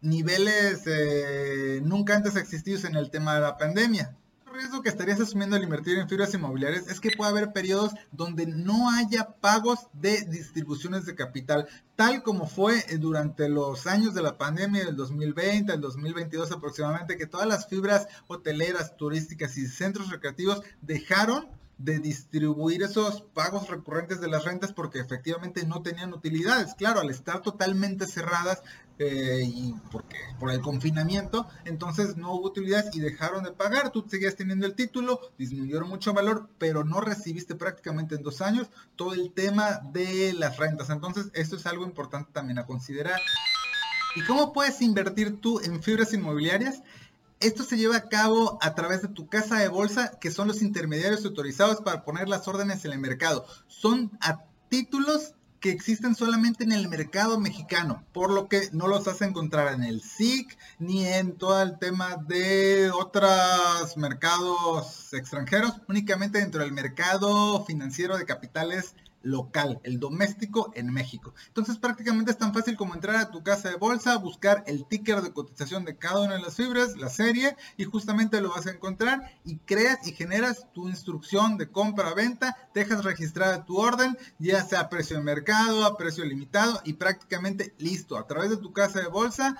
niveles 0.00 0.82
eh, 0.86 1.80
nunca 1.82 2.14
antes 2.16 2.36
existidos 2.36 2.84
en 2.84 2.96
el 2.96 3.10
tema 3.10 3.34
de 3.34 3.40
la 3.40 3.56
pandemia. 3.56 4.16
Riesgo 4.58 4.82
que 4.82 4.88
estarías 4.88 5.20
asumiendo 5.20 5.54
al 5.54 5.62
invertir 5.62 5.98
en 5.98 6.08
fibras 6.08 6.34
inmobiliarias 6.34 6.88
es 6.88 6.98
que 6.98 7.12
puede 7.16 7.30
haber 7.30 7.52
periodos 7.52 7.92
donde 8.10 8.44
no 8.44 8.90
haya 8.90 9.36
pagos 9.40 9.86
de 9.92 10.22
distribuciones 10.22 11.06
de 11.06 11.14
capital, 11.14 11.68
tal 11.94 12.24
como 12.24 12.48
fue 12.48 12.84
eh, 12.88 12.98
durante 12.98 13.48
los 13.48 13.86
años 13.86 14.14
de 14.14 14.22
la 14.22 14.36
pandemia 14.36 14.84
del 14.84 14.96
2020 14.96 15.70
al 15.70 15.80
2022 15.80 16.50
aproximadamente, 16.50 17.16
que 17.16 17.28
todas 17.28 17.46
las 17.46 17.68
fibras 17.68 18.08
hoteleras, 18.26 18.96
turísticas 18.96 19.56
y 19.58 19.68
centros 19.68 20.10
recreativos 20.10 20.62
dejaron 20.82 21.46
de 21.78 22.00
distribuir 22.00 22.82
esos 22.82 23.22
pagos 23.22 23.68
recurrentes 23.68 24.20
de 24.20 24.26
las 24.26 24.44
rentas 24.44 24.72
porque 24.72 24.98
efectivamente 24.98 25.64
no 25.64 25.82
tenían 25.82 26.12
utilidades. 26.12 26.74
Claro, 26.74 26.98
al 26.98 27.10
estar 27.10 27.42
totalmente 27.42 28.08
cerradas 28.08 28.64
eh, 28.98 29.42
y 29.44 29.74
porque 29.92 30.16
por 30.40 30.50
el 30.50 30.60
confinamiento, 30.60 31.46
entonces 31.64 32.16
no 32.16 32.34
hubo 32.34 32.48
utilidades 32.48 32.94
y 32.94 33.00
dejaron 33.00 33.44
de 33.44 33.52
pagar. 33.52 33.90
Tú 33.90 34.04
seguías 34.08 34.34
teniendo 34.34 34.66
el 34.66 34.74
título, 34.74 35.20
disminuyeron 35.38 35.88
mucho 35.88 36.12
valor, 36.12 36.48
pero 36.58 36.84
no 36.84 37.00
recibiste 37.00 37.54
prácticamente 37.54 38.16
en 38.16 38.22
dos 38.22 38.40
años 38.40 38.68
todo 38.96 39.14
el 39.14 39.32
tema 39.32 39.80
de 39.92 40.32
las 40.32 40.56
rentas. 40.56 40.90
Entonces, 40.90 41.30
esto 41.34 41.56
es 41.56 41.66
algo 41.66 41.84
importante 41.84 42.30
también 42.32 42.58
a 42.58 42.66
considerar. 42.66 43.20
¿Y 44.16 44.24
cómo 44.24 44.52
puedes 44.52 44.82
invertir 44.82 45.40
tú 45.40 45.60
en 45.60 45.82
fibras 45.82 46.12
inmobiliarias? 46.12 46.82
Esto 47.40 47.62
se 47.62 47.76
lleva 47.76 47.96
a 47.96 48.08
cabo 48.08 48.58
a 48.60 48.74
través 48.74 49.02
de 49.02 49.08
tu 49.08 49.28
casa 49.28 49.60
de 49.60 49.68
bolsa, 49.68 50.18
que 50.20 50.32
son 50.32 50.48
los 50.48 50.60
intermediarios 50.60 51.24
autorizados 51.24 51.80
para 51.82 52.02
poner 52.04 52.28
las 52.28 52.48
órdenes 52.48 52.84
en 52.84 52.92
el 52.92 52.98
mercado. 52.98 53.46
Son 53.68 54.10
a 54.20 54.42
títulos 54.68 55.34
que 55.60 55.70
existen 55.70 56.14
solamente 56.14 56.64
en 56.64 56.72
el 56.72 56.88
mercado 56.88 57.38
mexicano, 57.40 58.04
por 58.12 58.30
lo 58.30 58.48
que 58.48 58.68
no 58.72 58.86
los 58.86 59.04
vas 59.04 59.22
a 59.22 59.26
encontrar 59.26 59.74
en 59.74 59.82
el 59.82 60.02
SIC 60.02 60.56
ni 60.78 61.06
en 61.06 61.36
todo 61.36 61.60
el 61.62 61.78
tema 61.78 62.16
de 62.16 62.90
otros 62.90 63.96
mercados 63.96 65.12
extranjeros, 65.12 65.80
únicamente 65.88 66.38
dentro 66.38 66.62
del 66.62 66.72
mercado 66.72 67.64
financiero 67.64 68.16
de 68.16 68.26
capitales 68.26 68.94
local, 69.22 69.80
el 69.82 69.98
doméstico 69.98 70.70
en 70.74 70.92
México. 70.92 71.34
Entonces 71.48 71.78
prácticamente 71.78 72.30
es 72.30 72.38
tan 72.38 72.54
fácil 72.54 72.76
como 72.76 72.94
entrar 72.94 73.16
a 73.16 73.30
tu 73.30 73.42
casa 73.42 73.68
de 73.68 73.76
bolsa, 73.76 74.16
buscar 74.16 74.64
el 74.66 74.86
ticker 74.86 75.22
de 75.22 75.32
cotización 75.32 75.84
de 75.84 75.96
cada 75.96 76.20
una 76.20 76.34
de 76.34 76.42
las 76.42 76.56
fibras, 76.56 76.96
la 76.96 77.08
serie, 77.08 77.56
y 77.76 77.84
justamente 77.84 78.40
lo 78.40 78.50
vas 78.50 78.66
a 78.66 78.72
encontrar 78.72 79.32
y 79.44 79.58
creas 79.58 80.06
y 80.06 80.12
generas 80.12 80.66
tu 80.72 80.88
instrucción 80.88 81.58
de 81.58 81.70
compra-venta, 81.70 82.56
dejas 82.74 83.04
registrada 83.04 83.64
tu 83.64 83.78
orden, 83.78 84.16
ya 84.38 84.62
sea 84.64 84.80
a 84.80 84.88
precio 84.88 85.16
de 85.16 85.22
mercado, 85.22 85.84
a 85.84 85.96
precio 85.96 86.24
limitado 86.24 86.80
y 86.84 86.94
prácticamente 86.94 87.74
listo. 87.78 88.16
A 88.16 88.26
través 88.26 88.50
de 88.50 88.56
tu 88.56 88.72
casa 88.72 89.00
de 89.00 89.08
bolsa 89.08 89.56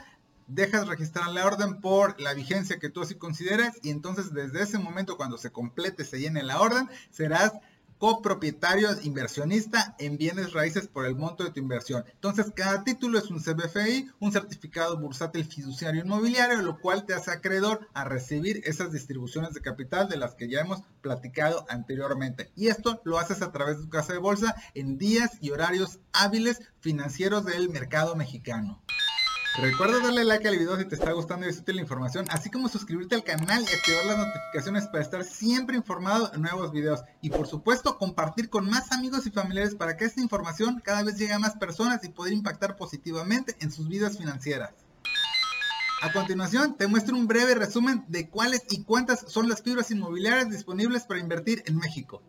dejas 0.46 0.88
registrar 0.88 1.28
la 1.28 1.44
orden 1.46 1.80
por 1.80 2.18
la 2.20 2.32
vigencia 2.32 2.78
que 2.78 2.88
tú 2.88 3.02
así 3.02 3.14
consideras 3.14 3.76
y 3.82 3.90
entonces 3.90 4.32
desde 4.32 4.62
ese 4.62 4.78
momento 4.78 5.16
cuando 5.16 5.36
se 5.36 5.50
complete, 5.50 6.04
se 6.04 6.18
llene 6.18 6.42
la 6.42 6.60
orden, 6.60 6.88
serás 7.10 7.52
copropietario 7.98 8.88
inversionista 9.02 9.94
en 9.98 10.16
bienes 10.16 10.52
raíces 10.52 10.88
por 10.88 11.06
el 11.06 11.16
monto 11.16 11.44
de 11.44 11.50
tu 11.50 11.60
inversión. 11.60 12.04
Entonces, 12.12 12.52
cada 12.54 12.84
título 12.84 13.18
es 13.18 13.30
un 13.30 13.40
CBFI, 13.40 14.10
un 14.20 14.32
certificado 14.32 14.96
bursátil 14.98 15.44
fiduciario 15.44 16.02
inmobiliario, 16.02 16.62
lo 16.62 16.78
cual 16.80 17.04
te 17.04 17.14
hace 17.14 17.30
acreedor 17.30 17.88
a 17.94 18.04
recibir 18.04 18.62
esas 18.64 18.92
distribuciones 18.92 19.52
de 19.54 19.60
capital 19.60 20.08
de 20.08 20.16
las 20.16 20.34
que 20.34 20.48
ya 20.48 20.60
hemos 20.60 20.82
platicado 21.00 21.66
anteriormente. 21.68 22.50
Y 22.56 22.68
esto 22.68 23.00
lo 23.04 23.18
haces 23.18 23.42
a 23.42 23.52
través 23.52 23.78
de 23.78 23.84
tu 23.84 23.90
casa 23.90 24.12
de 24.12 24.18
bolsa 24.18 24.54
en 24.74 24.98
días 24.98 25.32
y 25.40 25.50
horarios 25.50 25.98
hábiles 26.12 26.60
financieros 26.80 27.44
del 27.44 27.68
mercado 27.68 28.14
mexicano. 28.14 28.82
Recuerda 29.56 29.98
darle 30.00 30.24
like 30.24 30.46
al 30.46 30.56
video 30.56 30.76
si 30.76 30.84
te 30.84 30.94
está 30.94 31.10
gustando 31.12 31.44
y 31.46 31.48
es 31.48 31.58
útil 31.58 31.76
la 31.76 31.82
información, 31.82 32.26
así 32.30 32.48
como 32.48 32.68
suscribirte 32.68 33.16
al 33.16 33.24
canal 33.24 33.62
y 33.62 33.74
activar 33.74 34.06
las 34.06 34.18
notificaciones 34.18 34.86
para 34.86 35.02
estar 35.02 35.24
siempre 35.24 35.76
informado 35.76 36.30
en 36.32 36.42
nuevos 36.42 36.70
videos. 36.70 37.00
Y 37.22 37.30
por 37.30 37.48
supuesto, 37.48 37.98
compartir 37.98 38.50
con 38.50 38.70
más 38.70 38.92
amigos 38.92 39.26
y 39.26 39.30
familiares 39.30 39.74
para 39.74 39.96
que 39.96 40.04
esta 40.04 40.20
información 40.20 40.80
cada 40.84 41.02
vez 41.02 41.16
llegue 41.16 41.32
a 41.32 41.40
más 41.40 41.56
personas 41.56 42.04
y 42.04 42.10
poder 42.10 42.34
impactar 42.34 42.76
positivamente 42.76 43.56
en 43.60 43.72
sus 43.72 43.88
vidas 43.88 44.18
financieras. 44.18 44.74
A 46.02 46.12
continuación, 46.12 46.76
te 46.76 46.86
muestro 46.86 47.16
un 47.16 47.26
breve 47.26 47.56
resumen 47.56 48.04
de 48.06 48.28
cuáles 48.28 48.62
y 48.70 48.84
cuántas 48.84 49.24
son 49.26 49.48
las 49.48 49.62
fibras 49.62 49.90
inmobiliarias 49.90 50.50
disponibles 50.50 51.02
para 51.02 51.18
invertir 51.18 51.64
en 51.66 51.76
México. 51.78 52.22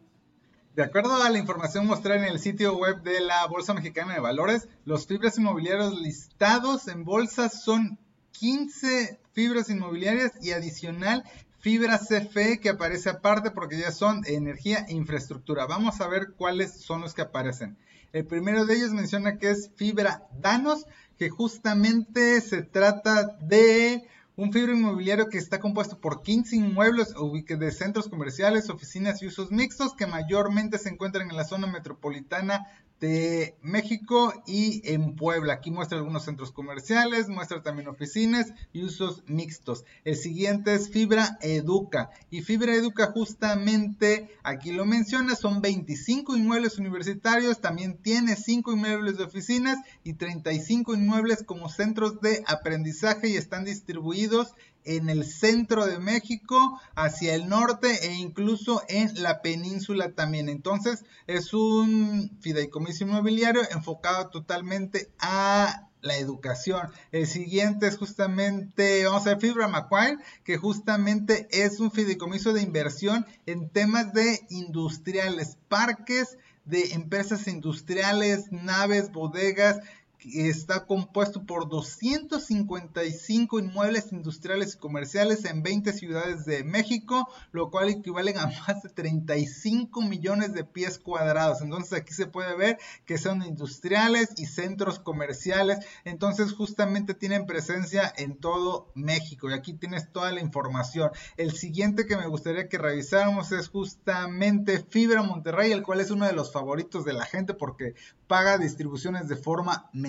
De 0.79 0.85
acuerdo 0.85 1.21
a 1.21 1.29
la 1.29 1.37
información 1.37 1.87
mostrada 1.87 2.25
en 2.25 2.31
el 2.31 2.39
sitio 2.39 2.77
web 2.77 3.01
de 3.01 3.19
la 3.19 3.45
Bolsa 3.47 3.73
Mexicana 3.73 4.13
de 4.13 4.21
Valores, 4.21 4.69
los 4.85 5.07
fibras 5.07 5.37
inmobiliarios 5.37 5.99
listados 5.99 6.87
en 6.87 7.03
bolsa 7.03 7.49
son 7.49 7.99
15 8.31 9.19
fibras 9.33 9.69
inmobiliarias 9.69 10.31
y 10.41 10.53
adicional 10.53 11.25
fibra 11.59 11.99
CFE 11.99 12.61
que 12.61 12.69
aparece 12.69 13.09
aparte 13.09 13.51
porque 13.51 13.77
ya 13.77 13.91
son 13.91 14.23
energía 14.25 14.85
e 14.87 14.93
infraestructura. 14.93 15.65
Vamos 15.65 15.99
a 15.99 16.07
ver 16.07 16.31
cuáles 16.37 16.79
son 16.79 17.01
los 17.01 17.13
que 17.13 17.23
aparecen. 17.23 17.77
El 18.13 18.25
primero 18.25 18.65
de 18.65 18.77
ellos 18.77 18.91
menciona 18.91 19.37
que 19.37 19.49
es 19.49 19.71
fibra 19.75 20.29
Danos, 20.39 20.85
que 21.17 21.27
justamente 21.27 22.39
se 22.39 22.61
trata 22.61 23.35
de 23.41 24.07
un 24.39 24.53
fibra 24.53 24.71
inmobiliario 24.71 25.27
que 25.27 25.37
está 25.37 25.59
compuesto 25.59 25.99
por 25.99 26.21
15 26.21 26.55
inmuebles 26.55 27.13
de 27.13 27.71
centros 27.73 28.07
comerciales, 28.07 28.69
oficinas 28.69 29.21
y 29.21 29.27
usos 29.27 29.51
mixtos 29.51 29.93
que 29.93 30.07
mayormente 30.07 30.77
se 30.77 30.87
encuentran 30.87 31.29
en 31.29 31.35
la 31.35 31.43
zona 31.43 31.67
metropolitana 31.67 32.65
de 32.99 33.55
México 33.61 34.33
y 34.45 34.81
en 34.91 35.15
Puebla. 35.15 35.53
Aquí 35.53 35.71
muestra 35.71 35.97
algunos 35.97 36.25
centros 36.25 36.51
comerciales, 36.51 37.29
muestra 37.29 37.61
también 37.61 37.87
oficinas 37.87 38.53
y 38.73 38.83
usos 38.83 39.23
mixtos. 39.27 39.85
El 40.03 40.15
siguiente 40.15 40.73
es 40.73 40.89
Fibra 40.89 41.37
Educa. 41.41 42.09
Y 42.29 42.41
Fibra 42.41 42.75
Educa 42.75 43.11
justamente 43.11 44.29
aquí 44.43 44.71
lo 44.71 44.85
menciona, 44.85 45.35
son 45.35 45.61
25 45.61 46.35
inmuebles 46.35 46.77
universitarios, 46.77 47.61
también 47.61 47.97
tiene 47.97 48.35
5 48.35 48.73
inmuebles 48.73 49.17
de 49.17 49.23
oficinas 49.23 49.77
y 50.03 50.13
35 50.13 50.93
inmuebles 50.93 51.43
como 51.43 51.69
centros 51.69 52.19
de 52.21 52.43
aprendizaje 52.47 53.29
y 53.29 53.37
están 53.37 53.65
distribuidos 53.65 54.55
en 54.85 55.09
el 55.09 55.25
centro 55.25 55.85
de 55.85 55.99
México, 55.99 56.79
hacia 56.95 57.35
el 57.35 57.47
norte 57.47 58.07
e 58.07 58.13
incluso 58.13 58.81
en 58.87 59.21
la 59.21 59.41
península 59.41 60.11
también. 60.11 60.49
Entonces 60.49 61.05
es 61.27 61.53
un 61.53 62.37
fideicomiso 62.41 63.03
inmobiliario 63.03 63.61
enfocado 63.71 64.29
totalmente 64.29 65.11
a 65.19 65.89
la 66.01 66.17
educación. 66.17 66.89
El 67.11 67.27
siguiente 67.27 67.87
es 67.87 67.97
justamente, 67.97 69.05
vamos 69.05 69.27
a 69.27 69.31
ver, 69.31 69.39
Fibra 69.39 69.67
Macquarie, 69.67 70.17
que 70.43 70.57
justamente 70.57 71.47
es 71.51 71.79
un 71.79 71.91
fideicomiso 71.91 72.53
de 72.53 72.61
inversión 72.61 73.25
en 73.45 73.69
temas 73.69 74.13
de 74.13 74.39
industriales, 74.49 75.57
parques 75.67 76.37
de 76.65 76.93
empresas 76.93 77.47
industriales, 77.47 78.51
naves, 78.51 79.11
bodegas, 79.11 79.79
está 80.23 80.85
compuesto 80.85 81.45
por 81.45 81.69
255 81.69 83.59
inmuebles 83.59 84.11
industriales 84.11 84.75
y 84.75 84.77
comerciales 84.77 85.45
en 85.45 85.63
20 85.63 85.93
ciudades 85.93 86.45
de 86.45 86.63
México, 86.63 87.29
lo 87.51 87.69
cual 87.71 87.89
equivalen 87.89 88.37
a 88.37 88.47
más 88.67 88.83
de 88.83 88.89
35 88.89 90.01
millones 90.01 90.53
de 90.53 90.63
pies 90.63 90.99
cuadrados. 90.99 91.61
Entonces 91.61 91.93
aquí 91.93 92.13
se 92.13 92.27
puede 92.27 92.55
ver 92.55 92.77
que 93.05 93.17
son 93.17 93.43
industriales 93.43 94.29
y 94.37 94.45
centros 94.45 94.99
comerciales. 94.99 95.79
Entonces 96.03 96.53
justamente 96.53 97.13
tienen 97.13 97.45
presencia 97.45 98.13
en 98.17 98.35
todo 98.37 98.91
México 98.95 99.49
y 99.49 99.53
aquí 99.53 99.73
tienes 99.73 100.11
toda 100.11 100.31
la 100.31 100.41
información. 100.41 101.11
El 101.37 101.53
siguiente 101.53 102.05
que 102.05 102.17
me 102.17 102.27
gustaría 102.27 102.67
que 102.67 102.77
revisáramos 102.77 103.51
es 103.51 103.69
justamente 103.69 104.79
Fibra 104.89 105.23
Monterrey, 105.23 105.71
el 105.71 105.83
cual 105.83 106.01
es 106.01 106.11
uno 106.11 106.25
de 106.25 106.33
los 106.33 106.51
favoritos 106.51 107.05
de 107.05 107.13
la 107.13 107.25
gente 107.25 107.53
porque 107.53 107.95
paga 108.27 108.57
distribuciones 108.57 109.27
de 109.27 109.35
forma 109.35 109.89
mensual, 109.93 110.08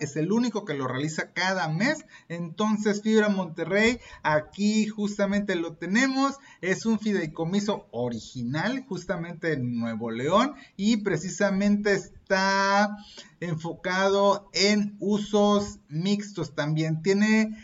es 0.00 0.16
el 0.16 0.32
único 0.32 0.64
que 0.64 0.74
lo 0.74 0.86
realiza 0.88 1.32
cada 1.32 1.68
mes. 1.68 2.04
Entonces 2.28 3.02
Fibra 3.02 3.28
Monterrey, 3.28 3.98
aquí 4.22 4.86
justamente 4.86 5.54
lo 5.54 5.74
tenemos, 5.74 6.36
es 6.60 6.86
un 6.86 6.98
fideicomiso 6.98 7.86
original, 7.90 8.84
justamente 8.88 9.52
en 9.52 9.78
Nuevo 9.78 10.10
León 10.10 10.54
y 10.76 10.98
precisamente 10.98 11.94
está 11.94 12.96
enfocado 13.40 14.48
en 14.52 14.96
usos 15.00 15.78
mixtos 15.88 16.54
también. 16.54 17.02
Tiene 17.02 17.56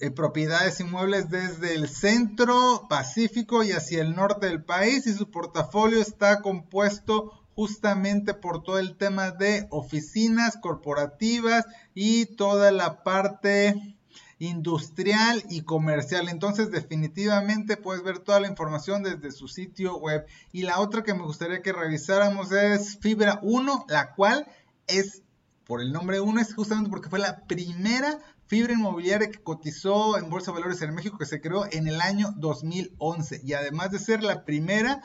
eh, 0.00 0.10
propiedades 0.10 0.78
inmuebles 0.80 1.30
desde 1.30 1.74
el 1.74 1.88
centro 1.88 2.86
Pacífico 2.88 3.62
y 3.62 3.72
hacia 3.72 4.02
el 4.02 4.14
norte 4.14 4.46
del 4.46 4.62
país 4.62 5.06
y 5.06 5.14
su 5.14 5.30
portafolio 5.30 6.00
está 6.00 6.42
compuesto 6.42 7.45
justamente 7.56 8.34
por 8.34 8.62
todo 8.62 8.78
el 8.78 8.96
tema 8.96 9.30
de 9.30 9.66
oficinas 9.70 10.58
corporativas 10.58 11.64
y 11.94 12.26
toda 12.26 12.70
la 12.70 13.02
parte 13.02 13.96
industrial 14.38 15.42
y 15.48 15.62
comercial. 15.62 16.28
Entonces 16.28 16.70
definitivamente 16.70 17.78
puedes 17.78 18.04
ver 18.04 18.18
toda 18.18 18.40
la 18.40 18.48
información 18.48 19.02
desde 19.02 19.32
su 19.32 19.48
sitio 19.48 19.96
web. 19.96 20.26
Y 20.52 20.62
la 20.62 20.80
otra 20.80 21.02
que 21.02 21.14
me 21.14 21.22
gustaría 21.22 21.62
que 21.62 21.72
revisáramos 21.72 22.52
es 22.52 22.98
Fibra 23.00 23.40
1, 23.42 23.86
la 23.88 24.12
cual 24.12 24.46
es, 24.86 25.22
por 25.66 25.80
el 25.80 25.92
nombre 25.92 26.20
1, 26.20 26.38
es 26.40 26.54
justamente 26.54 26.90
porque 26.90 27.08
fue 27.08 27.18
la 27.18 27.46
primera 27.46 28.18
fibra 28.46 28.74
inmobiliaria 28.74 29.30
que 29.30 29.42
cotizó 29.42 30.18
en 30.18 30.30
Bolsa 30.30 30.52
de 30.52 30.58
Valores 30.58 30.80
en 30.82 30.94
México 30.94 31.18
que 31.18 31.26
se 31.26 31.40
creó 31.40 31.64
en 31.72 31.88
el 31.88 32.00
año 32.00 32.32
2011. 32.36 33.40
Y 33.44 33.54
además 33.54 33.90
de 33.90 33.98
ser 33.98 34.22
la 34.22 34.44
primera, 34.44 35.02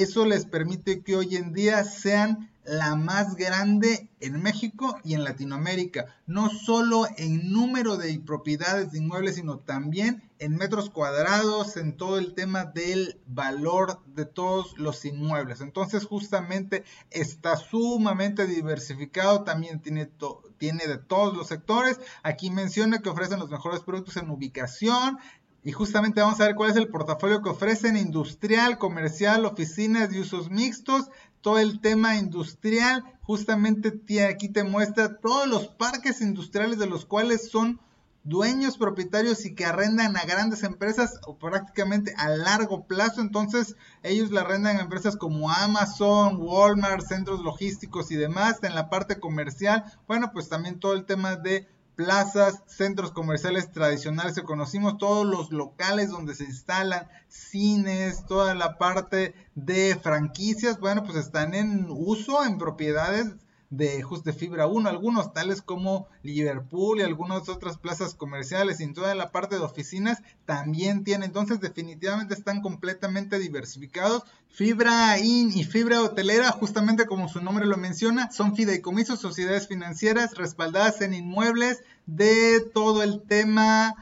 eso 0.00 0.24
les 0.24 0.46
permite 0.46 1.02
que 1.02 1.16
hoy 1.16 1.36
en 1.36 1.52
día 1.52 1.84
sean 1.84 2.50
la 2.64 2.94
más 2.94 3.34
grande 3.34 4.08
en 4.20 4.40
México 4.40 4.96
y 5.04 5.14
en 5.14 5.24
Latinoamérica, 5.24 6.06
no 6.26 6.48
solo 6.48 7.06
en 7.16 7.52
número 7.52 7.96
de 7.96 8.18
propiedades 8.20 8.92
de 8.92 8.98
inmuebles, 8.98 9.34
sino 9.34 9.58
también 9.58 10.22
en 10.38 10.56
metros 10.56 10.88
cuadrados, 10.88 11.76
en 11.76 11.96
todo 11.96 12.18
el 12.18 12.34
tema 12.34 12.64
del 12.64 13.20
valor 13.26 14.00
de 14.06 14.24
todos 14.24 14.78
los 14.78 15.04
inmuebles. 15.04 15.60
Entonces 15.60 16.04
justamente 16.04 16.84
está 17.10 17.56
sumamente 17.56 18.46
diversificado, 18.46 19.42
también 19.42 19.80
tiene, 19.80 20.10
tiene 20.58 20.86
de 20.86 20.98
todos 20.98 21.36
los 21.36 21.48
sectores. 21.48 22.00
Aquí 22.22 22.50
menciona 22.50 23.00
que 23.00 23.08
ofrecen 23.08 23.40
los 23.40 23.50
mejores 23.50 23.80
productos 23.80 24.16
en 24.16 24.30
ubicación, 24.30 25.18
y 25.64 25.72
justamente 25.72 26.20
vamos 26.20 26.40
a 26.40 26.46
ver 26.46 26.56
cuál 26.56 26.70
es 26.70 26.76
el 26.76 26.88
portafolio 26.88 27.40
que 27.40 27.50
ofrecen 27.50 27.96
industrial, 27.96 28.78
comercial, 28.78 29.44
oficinas 29.44 30.12
y 30.12 30.18
usos 30.20 30.50
mixtos 30.50 31.08
todo 31.40 31.58
el 31.58 31.80
tema 31.80 32.16
industrial. 32.16 33.04
Justamente 33.22 34.00
aquí 34.24 34.48
te 34.48 34.64
muestra 34.64 35.18
todos 35.20 35.46
los 35.46 35.68
parques 35.68 36.20
industriales 36.20 36.78
de 36.78 36.86
los 36.86 37.04
cuales 37.04 37.50
son 37.50 37.80
dueños 38.24 38.78
propietarios 38.78 39.44
y 39.44 39.54
que 39.54 39.64
arrendan 39.64 40.16
a 40.16 40.24
grandes 40.24 40.62
empresas 40.62 41.18
o 41.26 41.38
prácticamente 41.38 42.14
a 42.16 42.28
largo 42.28 42.86
plazo. 42.86 43.20
Entonces 43.20 43.76
ellos 44.02 44.30
la 44.30 44.40
arrendan 44.40 44.78
a 44.78 44.82
empresas 44.82 45.16
como 45.16 45.50
Amazon, 45.50 46.38
Walmart, 46.40 47.06
centros 47.06 47.40
logísticos 47.40 48.10
y 48.10 48.16
demás. 48.16 48.58
En 48.62 48.74
la 48.74 48.90
parte 48.90 49.20
comercial, 49.20 49.84
bueno, 50.08 50.32
pues 50.32 50.48
también 50.48 50.80
todo 50.80 50.94
el 50.94 51.04
tema 51.04 51.36
de 51.36 51.68
plazas, 51.94 52.62
centros 52.66 53.12
comerciales 53.12 53.70
tradicionales 53.70 54.34
que 54.34 54.42
conocimos, 54.42 54.98
todos 54.98 55.26
los 55.26 55.50
locales 55.50 56.10
donde 56.10 56.34
se 56.34 56.44
instalan 56.44 57.08
cines, 57.28 58.24
toda 58.26 58.54
la 58.54 58.78
parte 58.78 59.34
de 59.54 59.98
franquicias, 60.02 60.80
bueno, 60.80 61.02
pues 61.04 61.16
están 61.16 61.54
en 61.54 61.86
uso 61.90 62.44
en 62.44 62.58
propiedades 62.58 63.34
de 63.72 64.04
de 64.22 64.32
fibra 64.34 64.66
1, 64.66 64.86
algunos 64.86 65.32
tales 65.32 65.62
como 65.62 66.06
Liverpool 66.22 67.00
y 67.00 67.02
algunas 67.02 67.48
otras 67.48 67.78
plazas 67.78 68.14
comerciales 68.14 68.80
y 68.80 68.84
en 68.84 68.92
toda 68.92 69.14
la 69.14 69.32
parte 69.32 69.56
de 69.56 69.62
oficinas 69.62 70.22
también 70.44 71.04
tienen, 71.04 71.28
entonces 71.28 71.58
definitivamente 71.58 72.34
están 72.34 72.60
completamente 72.60 73.38
diversificados. 73.38 74.24
Fibra 74.50 75.18
IN 75.18 75.52
y 75.56 75.64
fibra 75.64 76.02
hotelera, 76.02 76.50
justamente 76.50 77.06
como 77.06 77.30
su 77.30 77.40
nombre 77.40 77.64
lo 77.64 77.78
menciona, 77.78 78.30
son 78.30 78.54
fideicomisos, 78.54 79.20
sociedades 79.20 79.68
financieras 79.68 80.34
respaldadas 80.34 81.00
en 81.00 81.14
inmuebles 81.14 81.82
de 82.04 82.60
todo 82.74 83.02
el 83.02 83.22
tema 83.22 83.94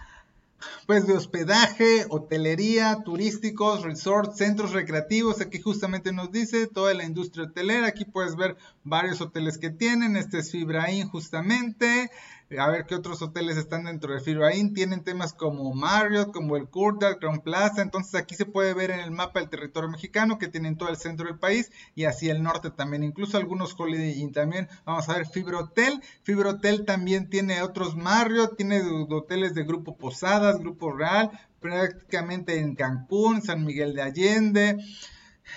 pues 0.87 1.07
de 1.07 1.15
hospedaje, 1.15 2.07
hotelería, 2.09 3.03
turísticos, 3.05 3.83
resorts, 3.83 4.39
centros 4.39 4.73
recreativos. 4.73 5.41
Aquí 5.41 5.61
justamente 5.61 6.13
nos 6.13 6.31
dice 6.33 6.67
toda 6.67 6.95
la 6.95 7.05
industria 7.05 7.47
hotelera. 7.47 7.87
Aquí 7.87 8.05
puedes 8.05 8.37
ver 8.37 8.57
varios 8.85 9.21
hoteles 9.21 9.59
que 9.59 9.71
tienen. 9.71 10.17
Este 10.17 10.39
es 10.39 10.51
Fibraín 10.51 11.09
justamente 11.09 12.11
a 12.59 12.69
ver 12.69 12.85
qué 12.87 12.97
otros 12.97 13.23
hoteles 13.23 13.57
están 13.57 13.85
dentro 13.85 14.13
de 14.13 14.21
Fibraín. 14.21 14.75
Tienen 14.75 15.05
temas 15.05 15.33
como 15.33 15.73
Marriott, 15.73 16.33
como 16.33 16.57
el 16.57 16.69
Curta, 16.69 17.17
Crown 17.19 17.41
Plaza. 17.41 17.83
Entonces 17.83 18.15
aquí 18.17 18.35
se 18.35 18.47
puede 18.47 18.75
ver 18.75 18.91
en 18.91 19.01
el 19.01 19.13
mapa 19.13 19.41
el 19.41 19.49
territorio 19.49 19.89
mexicano 19.89 20.39
que 20.39 20.49
tienen 20.49 20.77
todo 20.77 20.89
el 20.89 20.97
centro 20.97 21.27
del 21.27 21.39
país 21.39 21.71
y 21.95 22.05
así 22.05 22.29
el 22.29 22.43
norte 22.43 22.71
también. 22.71 23.05
Incluso 23.05 23.37
algunos 23.37 23.79
Holiday 23.79 24.21
Inn 24.21 24.33
también. 24.33 24.69
Vamos 24.85 25.09
a 25.09 25.15
ver. 25.15 25.27
Fibra 25.27 25.61
Hotel 25.61 26.85
también 26.85 27.31
tiene 27.31 27.63
otros 27.63 27.97
Marriott, 27.97 28.57
tiene 28.57 28.81
hoteles 28.81 29.55
de 29.55 29.63
Grupo 29.63 29.97
Posadas, 29.97 30.59
Grupo 30.59 30.93
Real, 30.93 31.31
prácticamente 31.61 32.59
en 32.59 32.75
Cancún, 32.75 33.43
San 33.43 33.65
Miguel 33.65 33.95
de 33.95 34.03
Allende 34.03 34.77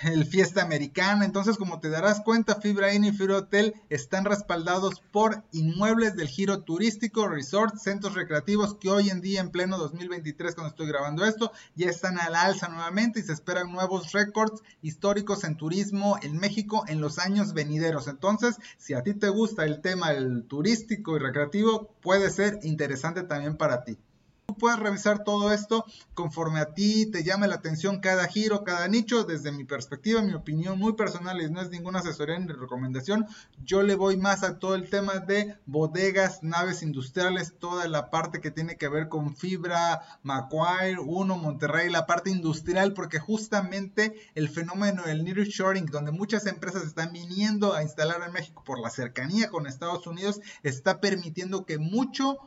el 0.02 0.26
Fiesta 0.26 0.62
Americana. 0.62 1.24
Entonces, 1.24 1.56
como 1.56 1.80
te 1.80 1.88
darás 1.88 2.20
cuenta, 2.20 2.60
Fibra 2.60 2.92
Inn 2.94 3.04
y 3.04 3.12
Fibra 3.12 3.38
Hotel 3.38 3.74
están 3.88 4.24
respaldados 4.24 5.00
por 5.12 5.44
inmuebles 5.52 6.16
del 6.16 6.28
giro 6.28 6.62
turístico, 6.62 7.28
resorts, 7.28 7.82
centros 7.82 8.14
recreativos 8.14 8.76
que 8.76 8.90
hoy 8.90 9.10
en 9.10 9.20
día, 9.20 9.40
en 9.40 9.50
pleno 9.50 9.78
2023, 9.78 10.54
cuando 10.54 10.70
estoy 10.70 10.88
grabando 10.88 11.24
esto, 11.24 11.52
ya 11.74 11.88
están 11.88 12.18
al 12.18 12.34
alza 12.34 12.68
nuevamente 12.68 13.20
y 13.20 13.22
se 13.22 13.32
esperan 13.32 13.72
nuevos 13.72 14.12
récords 14.12 14.62
históricos 14.82 15.44
en 15.44 15.56
turismo 15.56 16.18
en 16.22 16.38
México 16.38 16.84
en 16.88 17.00
los 17.00 17.18
años 17.18 17.54
venideros. 17.54 18.08
Entonces, 18.08 18.56
si 18.78 18.94
a 18.94 19.02
ti 19.02 19.14
te 19.14 19.28
gusta 19.28 19.64
el 19.64 19.80
tema 19.80 20.10
turístico 20.48 21.16
y 21.16 21.20
recreativo, 21.20 21.94
puede 22.00 22.30
ser 22.30 22.58
interesante 22.62 23.22
también 23.22 23.56
para 23.56 23.84
ti 23.84 23.98
puedes 24.58 24.78
revisar 24.78 25.24
todo 25.24 25.52
esto 25.52 25.84
conforme 26.14 26.60
a 26.60 26.74
ti 26.74 27.06
te 27.06 27.24
llame 27.24 27.48
la 27.48 27.56
atención 27.56 28.00
cada 28.00 28.26
giro, 28.28 28.64
cada 28.64 28.88
nicho. 28.88 29.24
Desde 29.24 29.52
mi 29.52 29.64
perspectiva, 29.64 30.22
mi 30.22 30.34
opinión 30.34 30.78
muy 30.78 30.94
personal 30.94 31.40
y 31.40 31.50
no 31.50 31.60
es 31.60 31.70
ninguna 31.70 32.00
asesoría 32.00 32.38
ni 32.38 32.52
recomendación, 32.52 33.26
yo 33.64 33.82
le 33.82 33.94
voy 33.94 34.16
más 34.16 34.42
a 34.42 34.58
todo 34.58 34.74
el 34.74 34.88
tema 34.88 35.18
de 35.18 35.56
bodegas, 35.66 36.42
naves 36.42 36.82
industriales, 36.82 37.54
toda 37.58 37.88
la 37.88 38.10
parte 38.10 38.40
que 38.40 38.50
tiene 38.50 38.76
que 38.76 38.88
ver 38.88 39.08
con 39.08 39.34
fibra, 39.36 40.00
Macquarie, 40.22 40.98
Uno, 40.98 41.36
Monterrey, 41.36 41.90
la 41.90 42.06
parte 42.06 42.30
industrial, 42.30 42.92
porque 42.92 43.18
justamente 43.18 44.14
el 44.34 44.48
fenómeno 44.48 45.02
del 45.02 45.24
nearshoring, 45.24 45.86
donde 45.86 46.12
muchas 46.12 46.46
empresas 46.46 46.84
están 46.84 47.12
viniendo 47.12 47.74
a 47.74 47.82
instalar 47.82 48.22
en 48.26 48.32
México 48.32 48.62
por 48.64 48.80
la 48.80 48.90
cercanía 48.90 49.48
con 49.50 49.66
Estados 49.66 50.06
Unidos, 50.06 50.40
está 50.62 51.00
permitiendo 51.00 51.64
que 51.64 51.78
mucho 51.78 52.38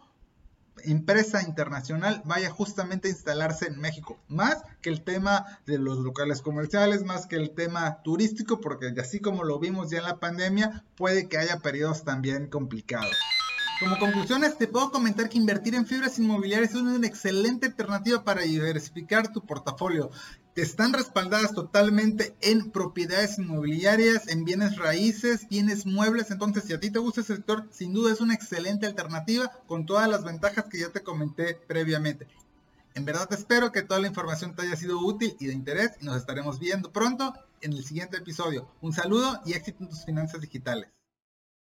empresa 0.83 1.41
internacional 1.43 2.21
vaya 2.25 2.49
justamente 2.49 3.07
a 3.07 3.11
instalarse 3.11 3.67
en 3.67 3.79
México, 3.79 4.19
más 4.27 4.63
que 4.81 4.89
el 4.89 5.03
tema 5.03 5.59
de 5.65 5.77
los 5.77 5.99
locales 5.99 6.41
comerciales, 6.41 7.03
más 7.03 7.27
que 7.27 7.35
el 7.35 7.51
tema 7.51 8.01
turístico, 8.03 8.61
porque 8.61 8.93
así 8.99 9.19
como 9.19 9.43
lo 9.43 9.59
vimos 9.59 9.89
ya 9.89 9.99
en 9.99 10.05
la 10.05 10.19
pandemia, 10.19 10.83
puede 10.95 11.27
que 11.27 11.37
haya 11.37 11.59
periodos 11.59 12.03
también 12.03 12.47
complicados. 12.47 13.15
Como 13.79 13.99
conclusiones, 13.99 14.57
te 14.57 14.67
puedo 14.67 14.89
comentar 14.89 15.29
que 15.29 15.37
invertir 15.37 15.75
en 15.75 15.85
fibras 15.85 16.17
inmobiliarias 16.17 16.71
es 16.71 16.77
una 16.77 17.05
excelente 17.05 17.67
alternativa 17.67 18.23
para 18.23 18.41
diversificar 18.41 19.31
tu 19.31 19.45
portafolio. 19.45 20.09
Están 20.57 20.91
respaldadas 20.91 21.53
totalmente 21.53 22.35
en 22.41 22.71
propiedades 22.71 23.37
inmobiliarias, 23.37 24.27
en 24.27 24.43
bienes 24.43 24.77
raíces, 24.77 25.47
bienes 25.47 25.85
muebles. 25.85 26.31
Entonces, 26.31 26.63
si 26.63 26.73
a 26.73 26.79
ti 26.79 26.89
te 26.89 26.97
gusta 26.97 27.21
ese 27.21 27.35
sector, 27.35 27.67
sin 27.69 27.93
duda 27.93 28.11
es 28.11 28.21
una 28.21 28.33
excelente 28.33 28.87
alternativa 28.87 29.51
con 29.67 29.85
todas 29.85 30.09
las 30.09 30.23
ventajas 30.23 30.65
que 30.65 30.79
ya 30.79 30.89
te 30.89 31.03
comenté 31.03 31.59
previamente. 31.67 32.27
En 32.95 33.05
verdad 33.05 33.31
espero 33.33 33.71
que 33.71 33.83
toda 33.83 33.99
la 33.99 34.07
información 34.07 34.55
te 34.55 34.63
haya 34.63 34.75
sido 34.75 34.97
útil 34.97 35.37
y 35.39 35.45
de 35.45 35.53
interés 35.53 35.91
y 36.01 36.05
nos 36.05 36.17
estaremos 36.17 36.57
viendo 36.57 36.91
pronto 36.91 37.35
en 37.61 37.73
el 37.73 37.85
siguiente 37.85 38.17
episodio. 38.17 38.67
Un 38.81 38.93
saludo 38.93 39.39
y 39.45 39.53
éxito 39.53 39.83
en 39.83 39.89
tus 39.89 40.05
finanzas 40.05 40.41
digitales. 40.41 40.89